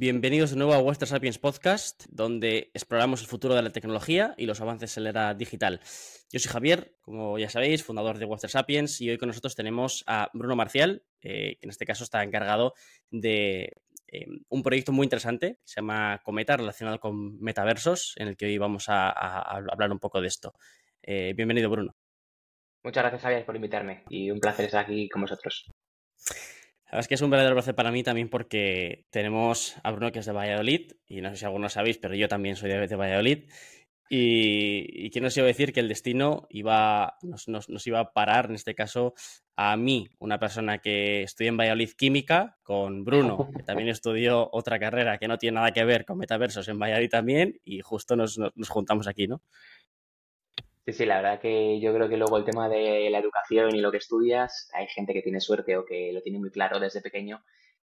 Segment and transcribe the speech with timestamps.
[0.00, 4.46] Bienvenidos de nuevo a Western Sapiens Podcast, donde exploramos el futuro de la tecnología y
[4.46, 5.80] los avances en la era digital.
[6.30, 10.04] Yo soy Javier, como ya sabéis, fundador de Western Sapiens, y hoy con nosotros tenemos
[10.06, 12.74] a Bruno Marcial, eh, que en este caso está encargado
[13.10, 13.72] de
[14.06, 18.46] eh, un proyecto muy interesante que se llama Cometa, relacionado con metaversos, en el que
[18.46, 20.54] hoy vamos a, hablar un poco de esto.
[21.02, 21.96] Eh, bienvenido, Bruno.
[22.84, 25.66] Muchas gracias, Javier, por invitarme y un placer estar aquí con vosotros.
[26.90, 30.26] Es que es un verdadero placer para mí también porque tenemos a Bruno que es
[30.26, 33.50] de Valladolid y no sé si algunos sabéis, pero yo también soy de, Valladolid.
[34.10, 38.12] Y, y quién nos iba a decir que el destino iba, nos, nos, iba a
[38.14, 39.12] parar, en este caso,
[39.54, 44.78] a mí, una persona que estudia en Valladolid Química, con Bruno, que también estudió otra
[44.78, 48.38] carrera que no tiene nada que ver con metaversos en Valladolid también, y justo nos,
[48.38, 49.42] nos juntamos aquí, ¿no?
[50.88, 53.80] Sí, sí, la verdad que yo creo que luego el tema de la educación y
[53.82, 57.02] lo que estudias, hay gente que tiene suerte o que lo tiene muy claro desde
[57.02, 57.44] pequeño,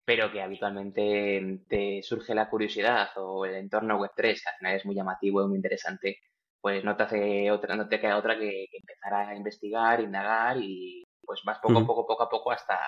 [0.04, 4.84] pero que habitualmente te surge la curiosidad o el entorno Web3, que al final es
[4.84, 6.19] muy llamativo y muy interesante,
[6.60, 11.06] pues no te hace otra, no te queda otra que, empezar a investigar, indagar y
[11.24, 12.80] pues vas poco a poco, poco a poco hasta,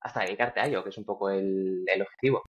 [0.00, 2.44] hasta dedicarte a ello, que es un poco el, objetivo.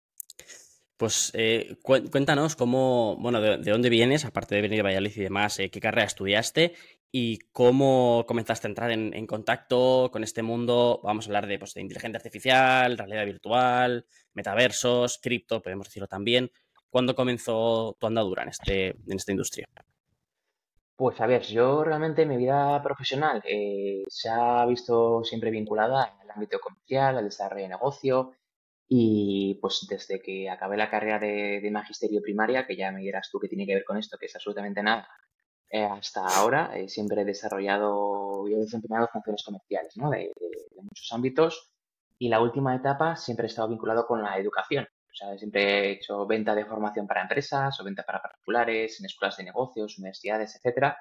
[0.98, 5.60] Pues eh, cuéntanos cómo, bueno, de, dónde vienes, aparte de venir de Valladolid y demás,
[5.60, 6.74] eh, qué carrera estudiaste
[7.10, 11.00] y cómo comenzaste a entrar en, contacto con este mundo.
[11.02, 16.50] Vamos a hablar de, pues, de inteligencia artificial, realidad virtual, metaversos, cripto, podemos decirlo también.
[16.90, 19.66] ¿Cuándo comenzó tu andadura en, este, en esta industria?
[20.96, 26.30] Pues a ver, yo realmente mi vida profesional eh, se ha visto siempre vinculada el
[26.30, 28.32] ámbito comercial, al desarrollo de negocio
[28.88, 33.28] y pues desde que acabé la carrera de, de magisterio primaria, que ya me dirás
[33.30, 35.08] tú que tiene que ver con esto, que es absolutamente nada,
[35.70, 40.10] eh, hasta ahora eh, siempre he desarrollado y he desempeñado funciones comerciales ¿no?
[40.10, 40.32] de,
[40.80, 41.74] muchos ámbitos
[42.18, 44.84] y la última etapa siempre he estado vinculado con la educación.
[44.84, 49.06] O sea, siempre he hecho venta de formación para empresas o venta para particulares, en
[49.06, 50.96] escuelas de negocios, universidades, etcétera.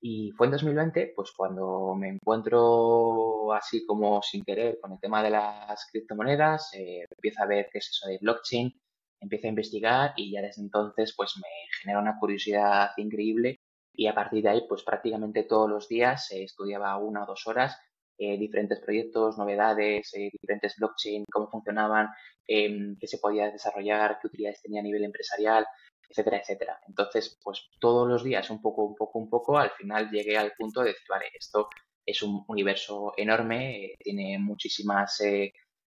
[0.00, 5.22] Y fue en 2020, pues cuando me encuentro así como sin querer con el tema
[5.22, 8.72] de las criptomonedas, eh, empiezo a ver qué es eso de blockchain,
[9.20, 11.48] empiezo a investigar y ya desde entonces pues me
[11.80, 13.60] genera una curiosidad increíble
[13.98, 17.48] y a partir de ahí, pues prácticamente todos los días se estudiaba una o dos
[17.48, 17.76] horas
[18.16, 22.08] eh, diferentes proyectos, novedades, eh, diferentes blockchain, cómo funcionaban,
[22.46, 25.66] em, qué se podía desarrollar, qué utilidades tenía a nivel empresarial,
[26.08, 26.80] etcétera, etcétera.
[26.86, 30.52] Entonces, pues todos los días, un poco, un poco, un poco, al final llegué al
[30.56, 31.68] punto de decir, vale, esto
[32.06, 35.20] es un universo enorme, eh, tiene muchísimas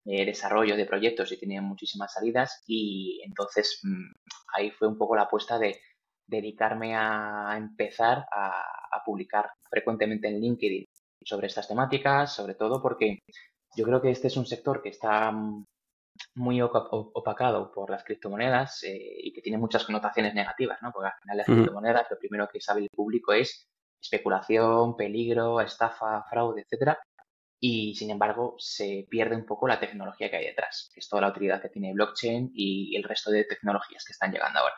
[0.05, 4.11] desarrollos de proyectos y tiene muchísimas salidas y entonces mm,
[4.53, 5.79] ahí fue un poco la apuesta de
[6.27, 8.69] dedicarme a empezar a,
[9.05, 10.85] publicar frecuentemente en LinkedIn
[11.25, 13.19] sobre estas temáticas, sobre todo porque
[13.75, 15.33] yo creo que este es un sector que está
[16.35, 20.91] muy opacado por las criptomonedas eh, y que tiene muchas connotaciones negativas, ¿no?
[20.93, 23.67] Porque al final las criptomonedas lo primero que sabe el público es
[24.01, 26.99] especulación, peligro, estafa, fraude, etcétera.
[27.59, 31.21] Y sin embargo, se pierde un poco la tecnología que hay detrás, que es toda
[31.21, 34.75] la utilidad que tiene blockchain y el resto de tecnologías que están llegando ahora.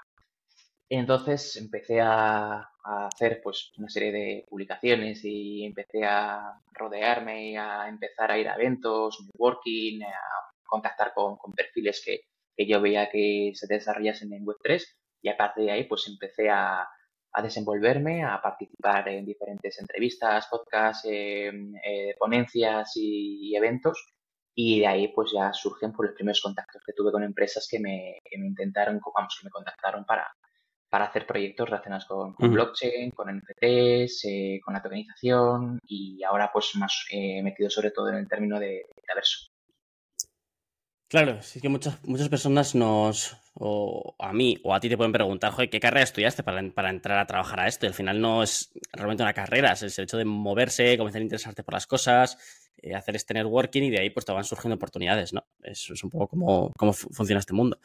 [0.90, 7.88] Entonces empecé a, hacer pues una serie de publicaciones y empecé a rodearme y a
[7.88, 10.14] empezar a ir a eventos, networking, a
[10.64, 12.22] contactar con, perfiles que,
[12.68, 14.84] yo veía que se desarrollasen en Web3
[15.24, 16.88] y a partir de ahí pues empecé a,
[17.44, 23.98] desenvolverme, a participar en diferentes entrevistas, podcasts, em, eh, ponencias y, eventos.
[24.56, 27.68] Y de ahí pues ya surgen por pues, los primeros contactos que tuve con empresas
[27.70, 30.32] que me, que me intentaron, vamos, que me contactaron para,
[30.96, 36.74] para hacer proyectos relacionados con, blockchain, con NFTs, eh, con la tokenización y ahora pues
[36.76, 39.50] más eh, metido sobre todo en el término de metaverso.
[41.10, 45.12] Claro, sí que muchas, muchas personas nos, o a mí o a ti te pueden
[45.12, 47.86] preguntar, joder, ¿qué carrera estudiaste para, para entrar a trabajar a esto?
[47.86, 51.24] Y al final no es realmente una carrera, es el hecho de moverse, comenzar a
[51.24, 54.76] interesarte por las cosas, eh, hacer este networking y de ahí pues te van surgiendo
[54.76, 55.46] oportunidades, ¿no?
[55.64, 57.80] Eso es un poco cómo, funciona este mundo.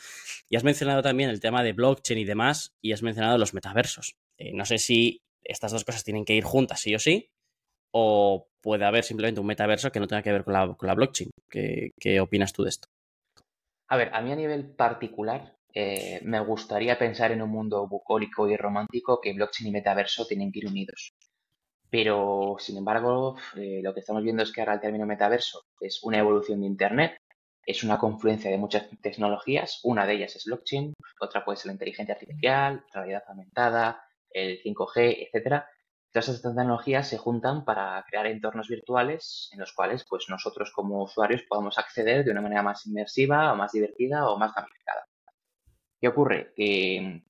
[0.48, 4.16] Y has mencionado también el tema de blockchain y demás y has mencionado los metaversos.
[4.38, 7.30] Eh, no sé si estas dos cosas tienen que ir juntas, sí o sí,
[7.92, 11.30] o puede haber simplemente un metaverso que no tenga que ver con la, blockchain.
[11.48, 12.88] ¿Qué, ¿Qué opinas tú de esto?
[13.88, 18.48] A ver, a mí a nivel particular eh, me gustaría pensar en un mundo bucólico
[18.48, 21.14] y romántico que blockchain y metaverso tienen que ir unidos.
[21.90, 26.02] Pero, sin embargo, eh, lo que estamos viendo es que ahora el término metaverso es
[26.04, 27.16] una evolución de Internet,
[27.66, 31.72] es una confluencia de muchas tecnologías, una de ellas es blockchain, otra puede ser la
[31.72, 35.68] inteligencia artificial, realidad aumentada, el 5G, etcétera.
[36.12, 41.04] Todas estas tecnologías se juntan para crear entornos virtuales en los cuales pues, nosotros como
[41.04, 45.06] usuarios podamos acceder de una manera más inmersiva o más divertida o más gamificada.
[46.00, 46.52] ¿Qué ocurre?
[46.56, 47.22] Que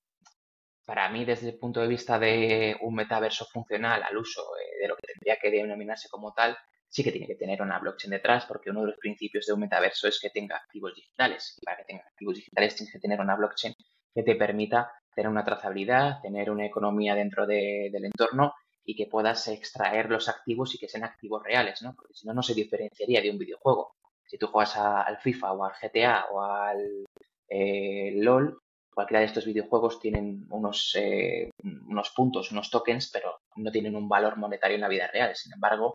[0.91, 4.89] para mí, desde el punto de vista de un metaverso funcional al uso eh, de
[4.89, 6.59] lo que tendría que denominarse como tal,
[6.89, 9.61] sí que tiene que tener una blockchain detrás, porque uno de los principios de un
[9.61, 11.57] metaverso es que tenga activos digitales.
[11.63, 13.73] Y para que tenga activos digitales tienes que tener una blockchain
[14.13, 18.55] que te permita tener una trazabilidad, tener una economía dentro del entorno
[18.85, 21.95] y que puedas extraer los activos y que sean activos reales, ¿no?
[21.95, 23.95] Porque si no, no se diferenciaría de un videojuego.
[24.27, 27.07] Si tú juegas al FIFA o al GTA o al
[27.49, 28.61] eh, LOL,
[28.93, 31.51] cualquiera de estos videojuegos tienen unos, eh,
[31.87, 35.35] unos puntos, unos tokens, pero no tienen un valor monetario en la vida real.
[35.35, 35.95] Sin embargo,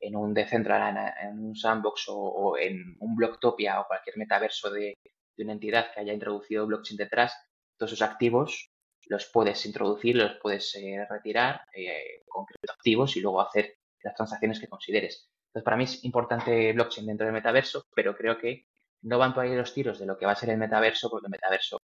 [0.00, 4.94] en un Decentraland, en un Sandbox o, en un Blocktopia o cualquier metaverso de,
[5.38, 7.34] una entidad que haya introducido blockchain detrás,
[7.76, 8.70] todos esos activos
[9.06, 14.60] los puedes introducir, los puedes eh, retirar eh, con criptoactivos y luego hacer las transacciones
[14.60, 15.28] que consideres.
[15.48, 18.66] Entonces, para mí es importante blockchain dentro del metaverso, pero creo que
[19.02, 21.26] no van por ahí los tiros de lo que va a ser el metaverso, porque
[21.26, 21.78] el metaverso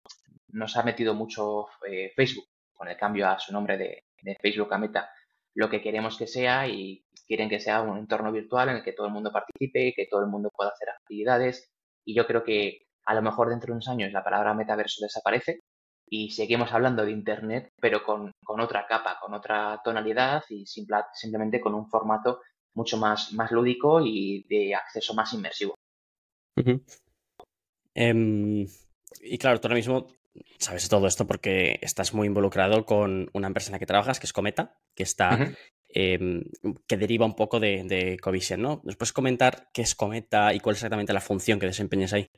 [0.52, 4.05] nos ha metido mucho eh, Facebook con el cambio a su nombre de,
[4.41, 5.11] Facebook a Meta,
[5.55, 8.93] lo que queremos que sea y quieren que sea un entorno virtual en el que
[8.93, 11.70] todo el mundo participe, que todo el mundo pueda hacer actividades.
[12.05, 15.61] Y yo creo que a lo mejor dentro de unos años la palabra metaverso desaparece
[16.08, 21.75] y seguimos hablando de Internet, pero con, otra capa, con otra tonalidad y simplemente con
[21.75, 22.41] un formato
[22.75, 25.75] mucho más, más lúdico y de acceso más inmersivo.
[27.94, 28.67] Em,
[29.20, 30.06] y claro, tú ahora mismo
[30.59, 34.27] sabes todo esto porque estás muy involucrado con una empresa en la que trabajas, que
[34.27, 35.55] es Cometa, que está.
[35.93, 36.45] Em,
[36.87, 38.81] que deriva un poco de, de Covision, ¿no?
[38.85, 42.31] ¿Nos puedes comentar qué es Cometa y cuál es exactamente la función que desempeñas ahí?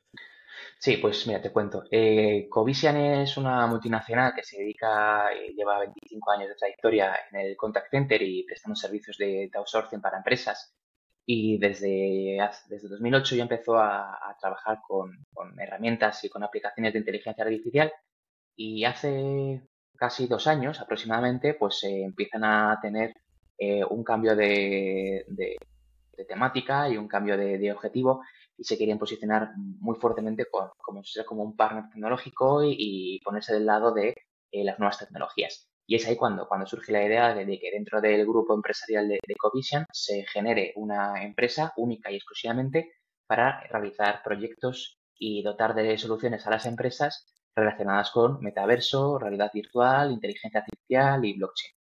[0.78, 1.84] Sí, pues mira, te cuento.
[1.90, 7.40] Eh, Covisian es una multinacional que se dedica, eh, lleva 25 años de trayectoria en
[7.40, 10.74] el contact center y prestando servicios de outsourcing para empresas
[11.24, 12.38] y desde,
[12.68, 15.24] desde 2008 ya empezó a, trabajar con,
[15.58, 17.92] herramientas y con aplicaciones de inteligencia artificial
[18.56, 19.62] y hace
[19.96, 23.14] casi dos años aproximadamente pues se empiezan a tener
[23.56, 25.24] eh, un cambio de,
[26.28, 28.22] temática y un cambio de, objetivo
[28.56, 33.92] y se quieren posicionar muy fuertemente como, como un partner tecnológico y, ponerse del lado
[33.92, 34.14] de
[34.50, 35.71] eh, las nuevas tecnologías.
[35.92, 39.18] Y es ahí cuando, cuando surge la idea de, que dentro del grupo empresarial de,
[39.28, 42.94] de Covision se genere una empresa única y exclusivamente
[43.26, 50.12] para realizar proyectos y dotar de soluciones a las empresas relacionadas con metaverso, realidad virtual,
[50.12, 51.74] inteligencia artificial y blockchain.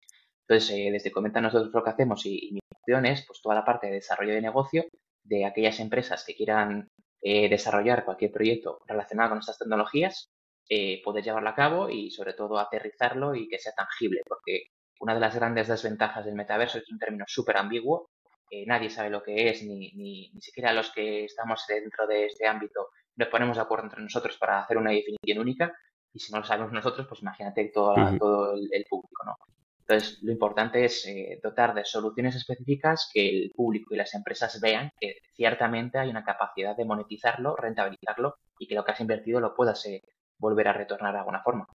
[0.46, 3.64] Entonces, eh, desde Comenta nosotros lo que hacemos y, mi función es pues, toda la
[3.64, 4.84] parte de desarrollo de negocio
[5.24, 6.90] de aquellas empresas que quieran
[7.22, 10.28] eh, desarrollar cualquier proyecto relacionado con estas tecnologías
[10.68, 14.68] eh, poder llevarlo a cabo y sobre todo aterrizarlo y que sea tangible, porque
[15.00, 18.10] una de las grandes desventajas del metaverso es un término súper ambiguo,
[18.66, 22.46] nadie sabe lo que es, ni, ni, ni, siquiera los que estamos dentro de este
[22.46, 25.74] ámbito nos ponemos de acuerdo entre nosotros para hacer una definición única,
[26.12, 29.36] y si no lo sabemos nosotros, pues imagínate todo, todo el, público, ¿no?
[29.80, 34.60] Entonces, lo importante es eh, dotar de soluciones específicas que el público y las empresas
[34.60, 39.40] vean que ciertamente hay una capacidad de monetizarlo, rentabilizarlo y que lo que has invertido
[39.40, 40.02] lo puedas eh,
[40.42, 41.66] volver a retornar de alguna forma.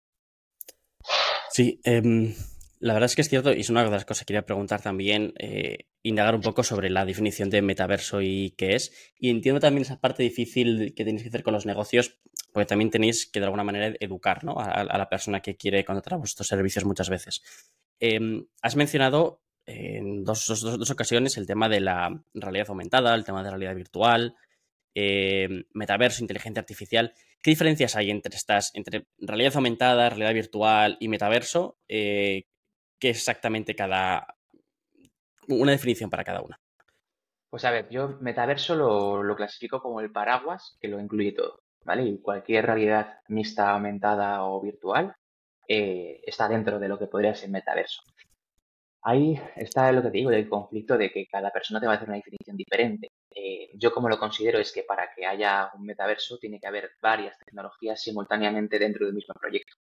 [1.49, 2.35] Sí, em,
[2.79, 4.81] la verdad es que es cierto y es una de las cosas que quería preguntar
[4.81, 8.93] también, eh, indagar un poco sobre la definición de metaverso y qué es.
[9.17, 12.19] Y entiendo también esa parte difícil que tenéis que hacer con los negocios,
[12.53, 16.47] porque también tenéis que de alguna manera educar a, la persona que quiere contratar vuestros
[16.47, 17.41] servicios muchas veces.
[17.99, 23.39] Em, has mencionado en dos, dos, ocasiones el tema de la realidad aumentada, el tema
[23.39, 24.35] de la realidad virtual,
[24.99, 27.13] em, metaverso, inteligencia artificial.
[27.43, 31.77] ¿Qué diferencias hay entre estas, entre realidad aumentada, realidad virtual y metaverso?
[31.87, 32.45] Eh,
[32.99, 34.35] ¿Qué es exactamente cada.
[35.47, 36.59] una definición para cada una?
[37.51, 42.03] Pues a ver, yo metaverso lo, clasifico como el paraguas que lo incluye todo, ¿vale?
[42.03, 45.15] Y cualquier realidad mixta, aumentada o virtual
[45.67, 48.01] eh, está dentro de lo que podría ser metaverso.
[49.01, 51.95] Ahí está lo que te digo del conflicto de que cada persona te va a
[51.95, 53.11] hacer una definición diferente.
[53.33, 56.91] Eh, yo como lo considero es que para que haya un metaverso tiene que haber
[57.01, 59.75] varias tecnologías simultáneamente dentro del mismo proyecto.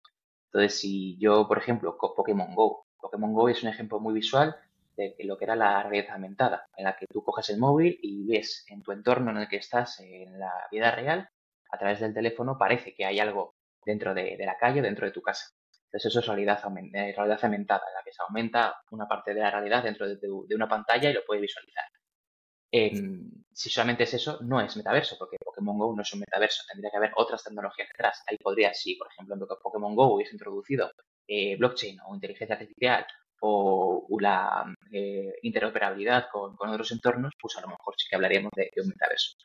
[0.46, 4.56] Entonces, si yo, por ejemplo, Pokémon Go, Pokémon Go es un ejemplo muy visual
[4.96, 8.26] de lo que era la realidad aumentada, en la que tú coges el móvil y
[8.26, 11.28] ves en tu entorno en el que estás en la vida real,
[11.70, 13.54] a través del teléfono parece que hay algo
[13.84, 15.50] dentro de, la calle, dentro de tu casa.
[15.92, 16.58] Entonces eso es realidad,
[16.94, 20.54] eh, realidad aumentada, en la que se aumenta una parte de la realidad dentro de,
[20.54, 21.84] una pantalla y lo puedes visualizar
[23.52, 26.90] si solamente es eso, no es metaverso, porque Pokémon Go no es un metaverso, tendría
[26.90, 28.22] que haber otras tecnologías detrás.
[28.26, 30.90] Ahí podría, si por ejemplo en Pokémon Go hubiese introducido
[31.26, 33.06] eh, blockchain o inteligencia artificial
[33.44, 38.70] o la eh, interoperabilidad con, otros entornos, pues a lo mejor sí que hablaríamos de,
[38.80, 39.36] un metaverso.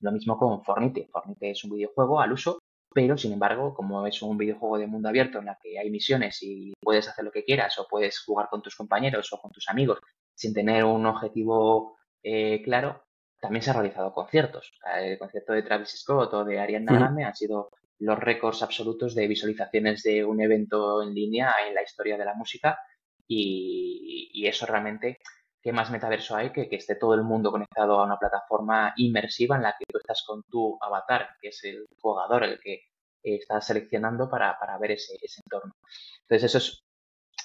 [0.00, 1.08] Lo mismo con Fornite.
[1.12, 2.60] Fornite es un videojuego al uso
[2.92, 6.42] pero sin embargo, como es un videojuego de mundo abierto en la que hay misiones
[6.42, 9.68] y puedes hacer lo que quieras o puedes jugar con tus compañeros o con tus
[9.68, 9.98] amigos
[10.34, 13.04] sin tener un objetivo eh, claro,
[13.40, 14.72] también se han realizado conciertos.
[14.94, 19.26] El concierto de Travis Scott o de Ariana Grande han sido los récords absolutos de
[19.26, 22.78] visualizaciones de un evento en línea en la historia de la música
[23.26, 25.20] y, eso realmente,
[25.62, 29.62] ¿qué más metaverso hay que esté todo el mundo conectado a una plataforma inmersiva en
[29.62, 32.82] la que tú estás con tu avatar, que es el jugador el que
[33.22, 35.74] estás seleccionando para, ver ese, ese entorno?
[36.22, 36.84] Entonces eso es,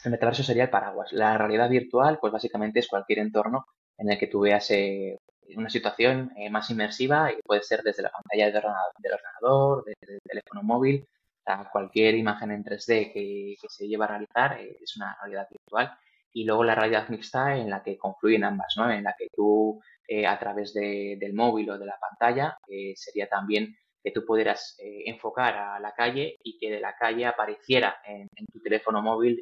[0.05, 1.11] el metaverso sería el paraguas.
[1.13, 3.65] La realidad virtual, pues básicamente es cualquier entorno
[3.97, 5.19] en el que tú veas eh,
[5.55, 10.21] una situación eh, más inmersiva y puede ser desde la pantalla del ordenador, desde el
[10.21, 11.07] teléfono móvil,
[11.45, 15.97] a cualquier imagen en 3D que, se lleva a realizar eh, es una realidad virtual.
[16.35, 18.91] Y luego la realidad mixta en la que confluyen ambas, ¿no?
[18.91, 19.81] En la que tú
[20.27, 22.57] a través del móvil o de la pantalla
[22.95, 27.95] sería también que tú pudieras enfocar a la calle y que de la calle apareciera
[28.05, 29.41] en, tu teléfono móvil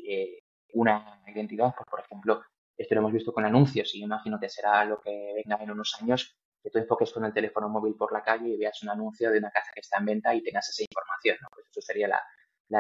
[0.73, 2.43] una identidad, pues, por ejemplo,
[2.77, 5.95] esto lo hemos visto con anuncios y imagino que será lo que venga en unos
[6.01, 9.31] años, que tú enfoques con el teléfono móvil por la calle y veas un anuncio
[9.31, 11.37] de una casa que está en venta y tengas esa información.
[11.53, 12.21] Pues eso sería la,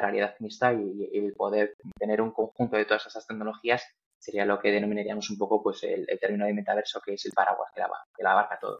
[0.01, 3.85] realidad mixta y, el poder tener un conjunto de todas esas tecnologías
[4.23, 7.71] sería lo que denominaríamos un poco pues el, término de metaverso que es el paraguas
[7.73, 8.79] que la, que la abarca todo.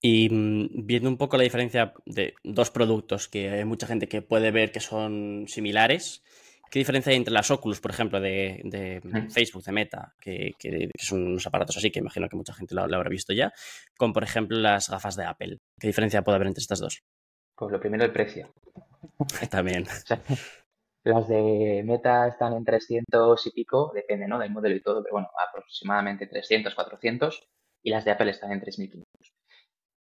[0.00, 4.20] Y mm, viendo un poco la diferencia de dos productos que hay mucha gente que
[4.20, 6.22] puede ver que son similares,
[6.72, 10.54] ¿Qué diferencia hay entre las Oculus, por ejemplo, de, Facebook, de Meta, que,
[10.98, 13.52] son unos aparatos así, que imagino que mucha gente lo, habrá visto ya,
[13.98, 15.58] con, por ejemplo, las gafas de Apple?
[15.78, 17.02] ¿Qué diferencia puede haber entre estas dos?
[17.54, 18.54] Pues lo primero, el precio.
[19.50, 19.84] También.
[21.04, 24.38] las de Meta están en 300 y pico, depende ¿no?
[24.38, 27.42] del modelo y todo, pero bueno, aproximadamente 300, 400,
[27.82, 29.02] y las de Apple están en 3.500.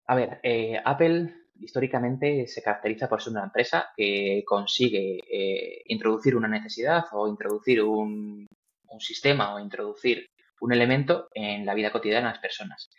[0.07, 6.35] A ver, eh, Apple históricamente se caracteriza por ser una empresa que consigue eh, introducir
[6.35, 8.47] una necesidad o introducir un,
[8.99, 10.25] sistema o introducir
[10.59, 12.89] un elemento en la vida cotidiana de las personas.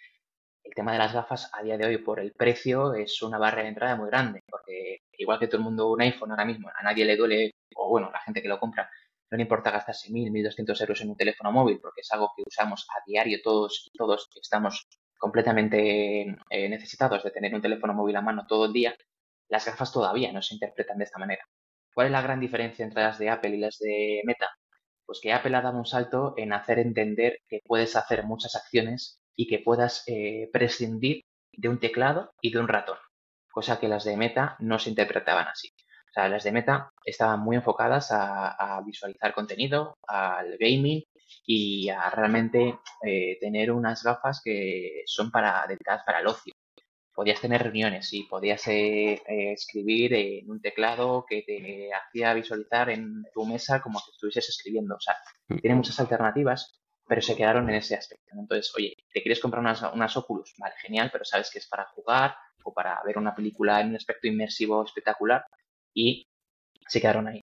[0.62, 3.64] El tema de las gafas a día de hoy por el precio es una barrera
[3.64, 6.82] de entrada muy grande, porque igual que todo el mundo un iPhone ahora mismo, a
[6.82, 8.90] nadie le duele, o bueno, la gente que lo compra,
[9.30, 12.42] no le importa gastarse 1.000, 1.200 euros en un teléfono móvil, porque es algo que
[12.46, 18.16] usamos a diario todos y todos estamos completamente eh, necesitados de tener un teléfono móvil
[18.16, 18.96] a mano todo el día,
[19.48, 21.44] las gafas todavía no se interpretan de esta manera.
[21.92, 24.48] ¿Cuál es la gran diferencia entre las de Apple y las de Meta?
[25.04, 29.20] Pues que Apple ha dado un salto en hacer entender que puedes hacer muchas acciones
[29.36, 32.96] y que puedas eh, prescindir de un teclado y de un ratón,
[33.50, 35.68] cosa que las de Meta no se interpretaban así.
[35.68, 41.04] O sea, las de Meta estaban muy enfocadas a visualizar contenido, al gaming
[41.46, 46.54] y a realmente eh, tener unas gafas que son para dedicadas para el ocio.
[47.12, 52.88] Podías tener reuniones y podías eh, eh, escribir en un teclado que te hacía visualizar
[52.90, 54.94] en tu mesa como que estuvieses escribiendo.
[54.94, 55.16] O sea,
[55.48, 55.58] mm.
[55.58, 56.79] tiene muchas alternativas,
[57.10, 58.36] pero se quedaron en ese aspecto.
[58.38, 60.54] Entonces, oye, ¿te quieres comprar unas, unas Oculus?
[60.58, 63.96] Vale, genial, pero sabes que es para jugar o para ver una película en un
[63.96, 65.44] aspecto inmersivo espectacular
[65.92, 66.28] y
[66.86, 67.40] se quedaron ahí.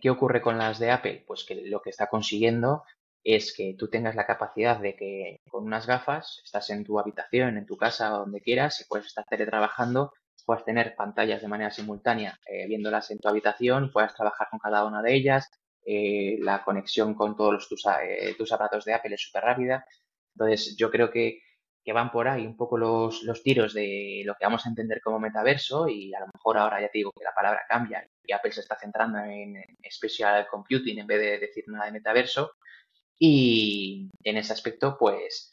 [0.00, 1.22] ¿Qué ocurre con las de Apple?
[1.28, 2.82] Pues que lo que está consiguiendo
[3.22, 7.56] es que tú tengas la capacidad de que con unas gafas estás en tu habitación,
[7.56, 10.12] en tu casa o donde quieras y puedes estar teletrabajando,
[10.44, 14.84] puedes tener pantallas de manera simultánea eh, viéndolas en tu habitación, puedes trabajar con cada
[14.84, 15.52] una de ellas,
[15.84, 19.86] eh, la conexión con todos tus, eh, tus aparatos de Apple es súper rápida.
[20.34, 21.40] Entonces yo creo que,
[21.92, 25.20] van por ahí un poco los, los tiros de lo que vamos a entender como
[25.20, 28.52] metaverso y a lo mejor ahora ya te digo que la palabra cambia y Apple
[28.52, 32.52] se está centrando en, en special computing en vez de decir nada de metaverso
[33.18, 35.52] y en ese aspecto, pues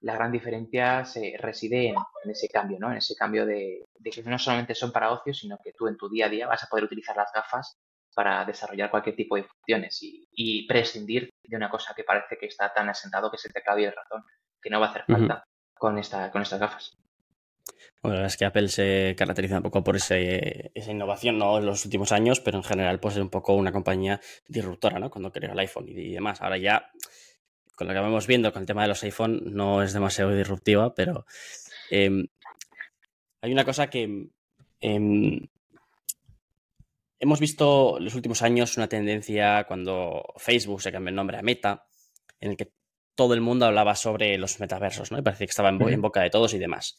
[0.00, 1.96] la gran diferencia se reside en,
[2.30, 2.90] ese cambio, ¿no?
[2.90, 6.08] En ese cambio de, que no solamente son para ocio, sino que tú en tu
[6.08, 7.76] día a día vas a poder utilizar las gafas
[8.14, 12.72] para desarrollar cualquier tipo de funciones y, prescindir de una cosa que parece que está
[12.72, 14.24] tan asentado que es el teclado y el ratón,
[14.60, 16.96] que no va a hacer falta con, esta, con estas gafas.
[18.02, 21.58] Bueno, la verdad es que Apple se caracteriza un poco por ese, esa innovación, no
[21.58, 25.08] en los últimos años, pero en general, pues es un poco una compañía disruptora, ¿no?
[25.08, 26.42] Cuando creó el iPhone y, demás.
[26.42, 26.90] Ahora ya,
[27.76, 30.94] con lo que vamos viendo con el tema de los iPhone, no es demasiado disruptiva,
[30.94, 31.26] pero
[31.90, 32.26] em,
[33.40, 34.30] hay una cosa que
[34.80, 35.48] em,
[37.22, 41.42] hemos visto en los últimos años una tendencia cuando Facebook se cambió el nombre a
[41.42, 41.86] Meta,
[42.40, 42.72] en el que
[43.14, 45.18] todo el mundo hablaba sobre los metaversos, ¿no?
[45.18, 46.98] Y parecía que estaba en boca de todos y demás.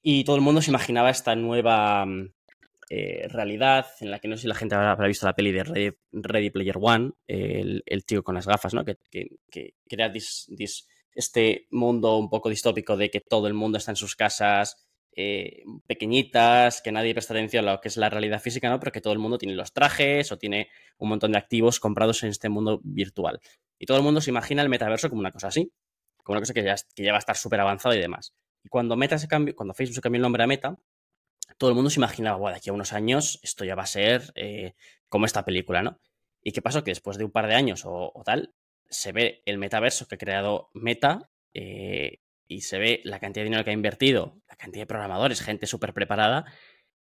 [0.00, 2.32] Y todo el mundo se imaginaba esta nueva mm,
[2.88, 5.96] eh, realidad en la que no sé si la gente habrá, visto la peli de
[6.12, 8.84] Ready, Player One, el, tío con las gafas, ¿no?
[8.84, 8.98] Que,
[9.88, 10.12] crea
[11.14, 15.64] este mundo un poco distópico de que todo el mundo está en sus casas eh,
[15.86, 18.80] pequeñitas, que nadie presta atención a lo que es la realidad física, ¿no?
[18.80, 22.22] Pero que todo el mundo tiene los trajes o tiene un montón de activos comprados
[22.22, 23.40] en este mundo virtual.
[23.78, 25.72] Y todo el mundo se imagina el metaverso como una cosa así,
[26.22, 28.32] como una cosa que ya, que ya va a estar súper avanzada y demás.
[28.64, 30.78] Y cuando Meta se cambió, cuando Facebook se cambió el nombre a Meta,
[31.58, 33.86] todo el mundo se imaginaba, bueno, de aquí a unos años esto ya va a
[33.86, 34.74] ser eh,
[35.08, 35.98] como esta película, ¿no?
[36.42, 36.82] ¿Y qué pasó?
[36.82, 38.54] Que después de un par de años o, tal,
[38.88, 43.50] se ve el metaverso que ha creado Meta eh, y se ve la cantidad de
[43.50, 46.44] dinero que ha invertido, la cantidad de programadores, gente súper preparada,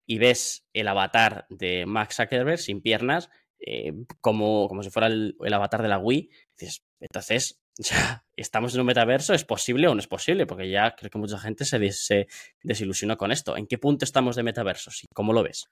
[0.05, 3.29] y ves el avatar de Max Zuckerberg sin piernas,
[3.59, 6.29] eh, como, como si fuera el, avatar de la Wii.
[6.57, 10.45] Dices, entonces, ya estamos en un metaverso, ¿es posible o no es posible?
[10.45, 12.27] Porque ya creo que mucha gente se, se
[12.63, 13.57] desilusionó con esto.
[13.57, 15.69] ¿En qué punto estamos de metaversos y cómo lo ves?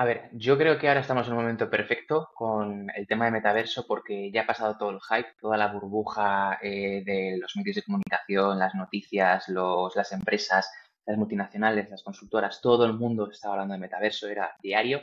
[0.00, 3.32] A ver, yo creo que ahora estamos en un momento perfecto con el tema de
[3.32, 7.74] metaverso porque ya ha pasado todo el hype, toda la burbuja eh, de los medios
[7.76, 10.70] de comunicación, las noticias, los, las empresas,
[11.04, 15.02] las multinacionales, las consultoras, todo el mundo estaba hablando de metaverso, era diario.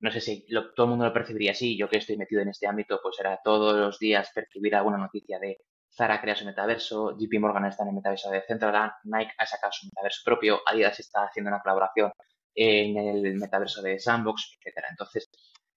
[0.00, 2.66] No sé si todo el mundo lo percibiría así, yo que estoy metido en este
[2.66, 5.56] ámbito, pues era todos los días percibir alguna noticia de
[5.90, 9.72] Zara crea su metaverso, JP Morgan está en el metaverso de Central, Nike ha sacado
[9.72, 12.12] su metaverso propio, Adidas está haciendo una colaboración
[12.54, 14.88] en el metaverso de Sandbox, etcétera.
[14.90, 15.28] Entonces,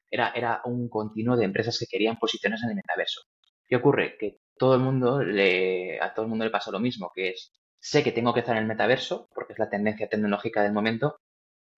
[0.10, 3.22] era, era un continuo de empresas que querían posiciones en el metaverso.
[3.66, 4.18] ¿Qué ocurre?
[4.18, 7.52] Que todo el mundo le, a todo el mundo le pasa lo mismo, que es,
[7.80, 11.18] sé que tengo que estar en el metaverso, porque es la tendencia tecnológica del momento,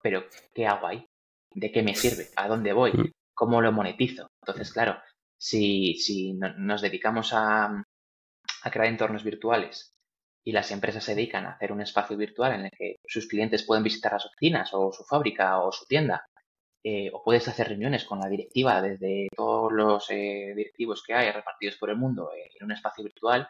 [0.02, 1.06] pero ¿qué hago ahí?
[1.52, 2.30] ¿De qué me sirve?
[2.36, 2.92] ¿A dónde voy?
[2.94, 3.12] Mm.
[3.34, 4.28] ¿Cómo lo monetizo?
[4.42, 4.98] Entonces, claro,
[5.38, 7.66] si, si nos dedicamos a,
[8.64, 9.93] a crear entornos virtuales
[10.44, 13.64] y las empresas se dedican a hacer un espacio virtual en el que sus clientes
[13.64, 16.26] pueden visitar las oficinas o su fábrica o su tienda,
[16.84, 21.32] eh, o puedes hacer reuniones con la directiva desde todos los eh, directivos que hay
[21.32, 23.48] repartidos por el mundo eh, en un espacio virtual,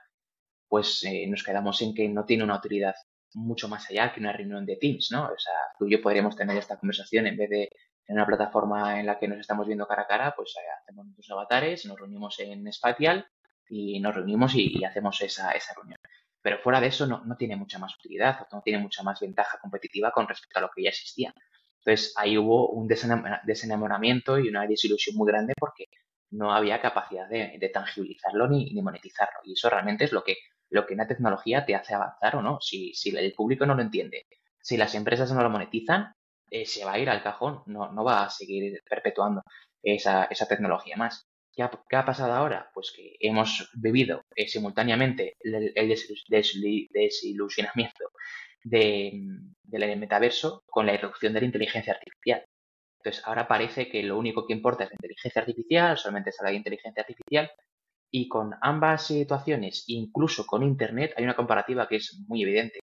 [0.67, 2.95] pues nos quedamos en que no tiene una autoridad
[3.35, 5.25] mucho más allá que una reunión de Teams, ¿no?
[5.25, 7.69] O sea, tú y yo podríamos tener esta conversación en vez de
[8.07, 11.29] en una plataforma en la que nos estamos viendo cara a cara, pues hacemos nuestros
[11.31, 13.27] avatares, nos reunimos en Spatial
[13.69, 15.99] y nos reunimos y, y hacemos esa, esa reunión.
[16.43, 19.57] Pero fuera de eso no, tiene mucha más utilidad o no tiene mucha más ventaja
[19.59, 21.33] competitiva con respecto a lo que ya existía.
[21.79, 25.85] Entonces ahí hubo un desenamoramiento y una desilusión muy grande porque
[26.31, 29.39] no había capacidad de, tangibilizarlo ni, monetizarlo.
[29.45, 30.37] Y eso realmente es lo que,
[30.69, 32.59] lo que una tecnología te hace avanzar o no.
[32.59, 34.25] Si, si el público no lo entiende,
[34.61, 36.13] si las empresas no lo monetizan,
[36.49, 39.43] eh, se va a ir al cajón, no, no va a seguir perpetuando
[39.81, 41.25] esa, esa tecnología más.
[41.55, 42.71] ¿Qué ha, pasado ahora?
[42.73, 48.05] Pues que hemos vivido eh, simultáneamente el, desilusionamiento
[48.63, 52.43] del metaverso con la irrupción de la inteligencia artificial.
[52.97, 56.53] Entonces, ahora parece que lo único que importa es la inteligencia artificial, solamente es la
[56.53, 57.51] inteligencia artificial,
[58.09, 62.79] y con ambas situaciones, incluso con Internet, hay una comparativa que es muy evidente.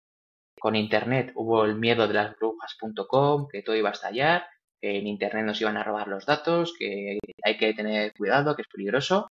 [0.60, 4.47] Con Internet hubo el miedo de las brujas.com, que todo iba a estallar,
[4.86, 8.67] en Internet nos iban a robar los datos, que hay que tener cuidado, que es
[8.67, 9.32] peligroso.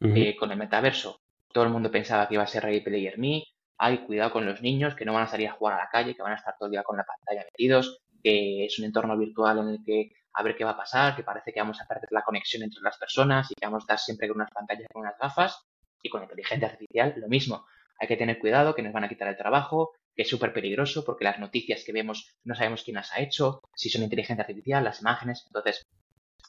[0.00, 1.20] Eh, con el metaverso,
[1.52, 3.44] todo el mundo pensaba que iba a ser Ready Player Me.
[3.78, 6.14] Hay cuidado con los niños, que no van a salir a jugar a la calle,
[6.14, 9.16] que van a estar todo el día con la pantalla metidos, que es un entorno
[9.16, 11.86] virtual en el que a ver qué va a pasar, que parece que vamos a
[11.86, 14.88] perder la conexión entre las personas y que vamos a estar siempre con unas pantallas
[14.92, 15.62] con unas gafas.
[16.04, 17.64] Y con inteligencia artificial, lo mismo.
[18.00, 21.04] Hay que tener cuidado, que nos van a quitar el trabajo, que es súper peligroso
[21.04, 24.84] porque las noticias que vemos no sabemos quién las ha hecho, si son inteligencia artificial,
[24.84, 25.44] las imágenes.
[25.46, 25.82] Entonces,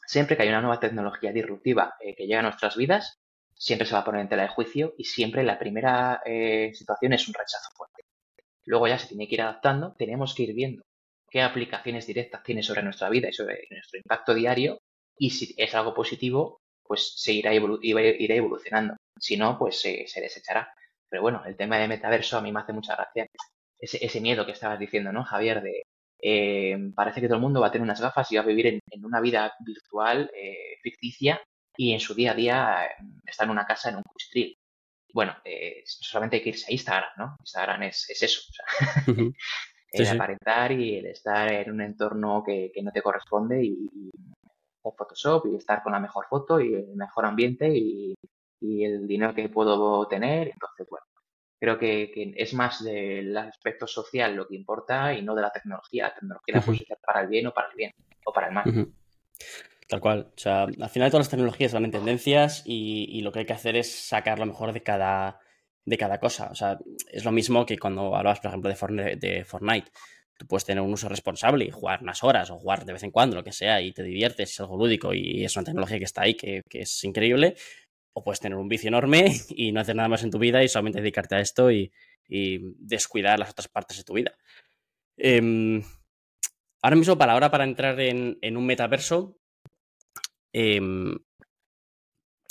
[0.06, 3.19] siempre que hay una nueva tecnología disruptiva eh, que llega a nuestras vidas,
[3.56, 7.13] siempre se va a poner en tela de juicio y siempre la primera eh, situación
[7.13, 8.04] es un rechazo fuerte.
[8.65, 10.84] Luego ya se tiene que ir adaptando, tenemos que ir viendo
[11.30, 14.80] qué aplicaciones directas tiene sobre nuestra vida y sobre nuestro impacto diario
[15.17, 18.95] y si es algo positivo, pues se irá, evolucionando.
[19.19, 20.71] Si no, pues se desechará.
[21.13, 23.28] Pero bueno, el tema de metaverso a mí me hace mucha gracia.
[23.80, 25.62] Ese, miedo que estabas diciendo, ¿no, Javier?
[25.62, 25.84] De
[26.19, 28.65] eh, parece que todo el mundo va a tener unas gafas y va a vivir
[28.65, 31.39] en, una vida virtual eh, ficticia
[31.78, 34.58] y en su día a día eh, está en una casa en un cuchitril.
[35.13, 35.36] Bueno,
[35.86, 37.36] solamente hay que irse a Instagram, ¿no?
[37.41, 38.41] Instagram es, eso.
[39.91, 44.12] el aparentar y el estar en un entorno que, no te corresponde y, y,
[44.82, 48.15] Photoshop y estar con la mejor foto y el mejor ambiente y,
[48.63, 50.47] y el dinero que puedo tener.
[50.47, 51.06] Entonces, bueno,
[51.60, 56.06] creo que, es más del aspecto social lo que importa y no de la tecnología.
[56.06, 57.93] La tecnología la puedes usar para el bien o para el bien
[58.26, 58.93] o para el mal.
[59.88, 60.32] Tal cual.
[60.36, 63.54] O sea, al final todas las tecnologías van en tendencias y, lo que hay que
[63.54, 65.39] hacer es sacar lo mejor de cada,
[65.84, 66.49] de cada cosa.
[66.49, 66.80] O sea,
[67.12, 69.91] es lo mismo que cuando hablabas, por ejemplo, de Fortnite, de Fortnite.
[70.36, 73.12] Tú puedes tener un uso responsable y jugar unas horas o jugar de vez en
[73.12, 76.06] cuando, lo que sea, y te diviertes, es algo lúdico y es una tecnología que
[76.06, 77.56] está ahí, que, que es increíble
[78.13, 80.69] o puedes tener un vicio enorme y no hacer nada más en tu vida y
[80.69, 81.91] solamente dedicarte a esto y,
[82.80, 84.36] descuidar las otras partes de tu vida.
[85.17, 85.84] Em,
[86.82, 89.38] ahora mismo, para ahora, para entrar en, un metaverso,
[90.52, 91.15] em,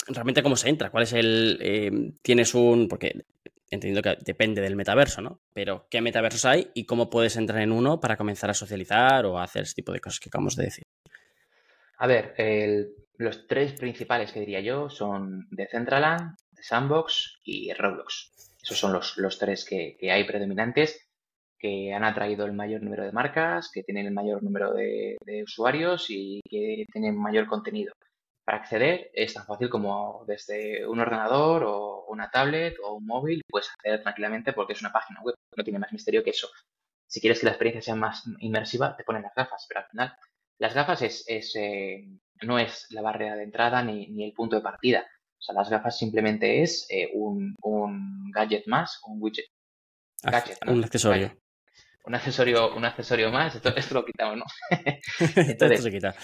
[0.07, 1.57] realmente cómo se entra, cuál es el...
[1.61, 2.87] Em, tienes un...
[2.87, 3.25] porque
[3.73, 5.41] entendiendo que depende del metaverso, ¿no?
[5.53, 9.39] Pero qué metaversos hay y cómo puedes entrar en uno para comenzar a socializar o
[9.39, 10.85] hacer ese tipo de cosas que acabamos de decir.
[11.97, 12.35] A ver,
[13.17, 18.31] los tres principales que diría yo son Decentraland, Sandbox y Roblox.
[18.61, 21.09] Esos son los, tres que, hay predominantes
[21.57, 26.05] que han atraído el mayor número de marcas, que tienen el mayor número de usuarios
[26.09, 27.93] y que tienen mayor contenido
[28.43, 33.41] para acceder es tan fácil como desde un ordenador o una tablet o un móvil
[33.49, 35.35] puedes acceder tranquilamente porque es una página web.
[35.55, 36.49] No tiene más misterio que eso.
[37.07, 40.15] Si quieres que la experiencia sea más inmersiva, te ponen las gafas, pero al final
[40.63, 42.07] las gafas es, eh,
[42.43, 45.05] no es la barrera de entrada ni, el punto de partida.
[45.37, 47.53] O sea, las gafas simplemente es eh, un,
[48.33, 49.47] gadget más, un widget.
[50.21, 51.35] Gadget, Un accesorio.
[52.05, 53.53] Un accesorio, un accesorio más.
[53.55, 54.45] Esto, esto lo quitamos, ¿no?
[55.19, 56.15] esto se quita.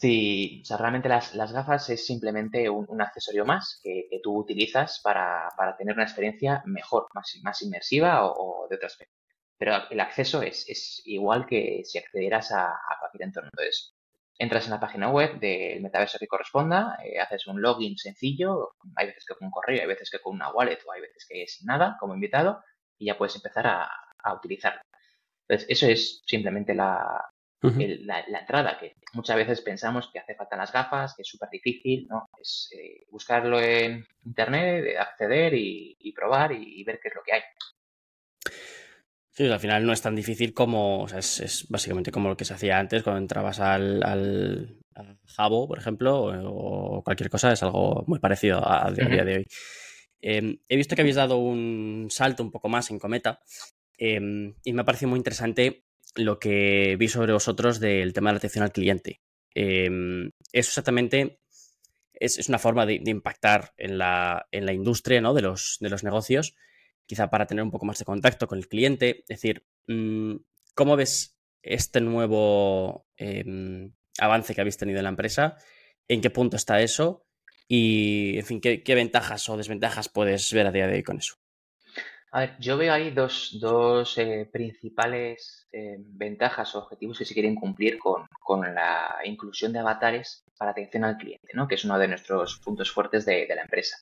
[0.00, 5.48] Sí, o sea, realmente las, gafas es simplemente un, accesorio más que, tú utilizas para,
[5.78, 9.14] tener una experiencia mejor, más, más inmersiva o, de aspecto.
[9.58, 13.50] Pero el acceso es, igual que si accedieras a, cualquier entorno.
[13.52, 13.94] Entonces,
[14.38, 19.06] entras en la página web del metaverso que corresponda, eh, haces un login sencillo, hay
[19.06, 21.46] veces que con un correo, hay veces que con una wallet o hay veces que
[21.46, 22.62] sin nada como invitado
[22.98, 24.80] y ya puedes empezar a, a utilizarlo.
[25.48, 27.24] Entonces, eso es simplemente la,
[27.62, 32.06] la, entrada, que muchas veces pensamos que hace falta las gafas, que es súper difícil,
[32.08, 32.28] ¿no?
[32.40, 37.42] Es eh, buscarlo en internet, acceder y, probar y, ver qué es lo que hay.
[39.36, 42.46] Sí, al final no es tan difícil como, o sea, es, básicamente como lo que
[42.46, 44.78] se hacía antes cuando entrabas al, al,
[45.26, 49.46] Jabo, por ejemplo, o, cualquier cosa, es algo muy parecido a, día de hoy.
[50.22, 53.40] Em, he visto que habéis dado un salto un poco más en Cometa
[53.98, 58.34] em, y me ha parecido muy interesante lo que vi sobre vosotros del tema de
[58.34, 59.20] la atención al cliente.
[59.54, 61.40] Em, eso exactamente
[62.14, 65.34] es, una forma de, impactar en la, en la industria ¿no?
[65.34, 66.54] de, los, de los negocios,
[67.06, 69.24] quizá para tener un poco más de contacto con el cliente.
[69.28, 70.36] Es decir, mm,
[70.74, 75.56] ¿cómo ves este nuevo em, avance que habéis tenido en la empresa?
[76.08, 77.26] ¿En qué punto está eso?
[77.68, 81.34] Y, en fin, ¿qué, ventajas o desventajas puedes ver a día de hoy con eso?
[82.30, 87.34] A ver, yo veo ahí dos, dos eh, principales eh, ventajas o objetivos que se
[87.34, 88.28] quieren cumplir con,
[88.74, 91.66] la inclusión de avatares para atención al cliente, ¿no?
[91.66, 93.96] que es uno de nuestros puntos fuertes de, la empresa.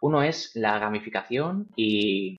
[0.00, 2.38] Uno es la gamificación y,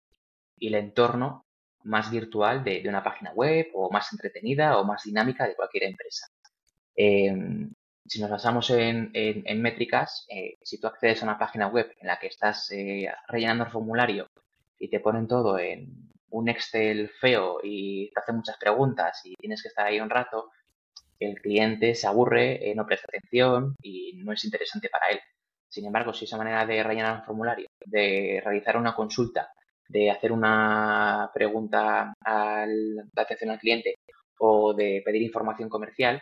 [0.60, 1.46] el entorno
[1.84, 6.28] más virtual de, una página web o más entretenida o más dinámica de cualquier empresa.
[6.96, 7.72] Em,
[8.06, 9.12] si nos basamos en,
[9.62, 12.70] métricas, eh, si tú accedes a una página web en la que estás
[13.28, 14.28] rellenando el formulario
[14.78, 19.62] y te ponen todo en un Excel feo y te hacen muchas preguntas y tienes
[19.62, 20.52] que estar ahí un rato,
[21.20, 25.20] el cliente se aburre, eh, no presta atención y no es interesante para él.
[25.72, 29.54] Sin embargo, si esa manera de rellenar un formulario, de realizar una consulta,
[29.88, 33.96] de hacer una pregunta al, de atención al cliente
[34.40, 36.22] o de pedir información comercial,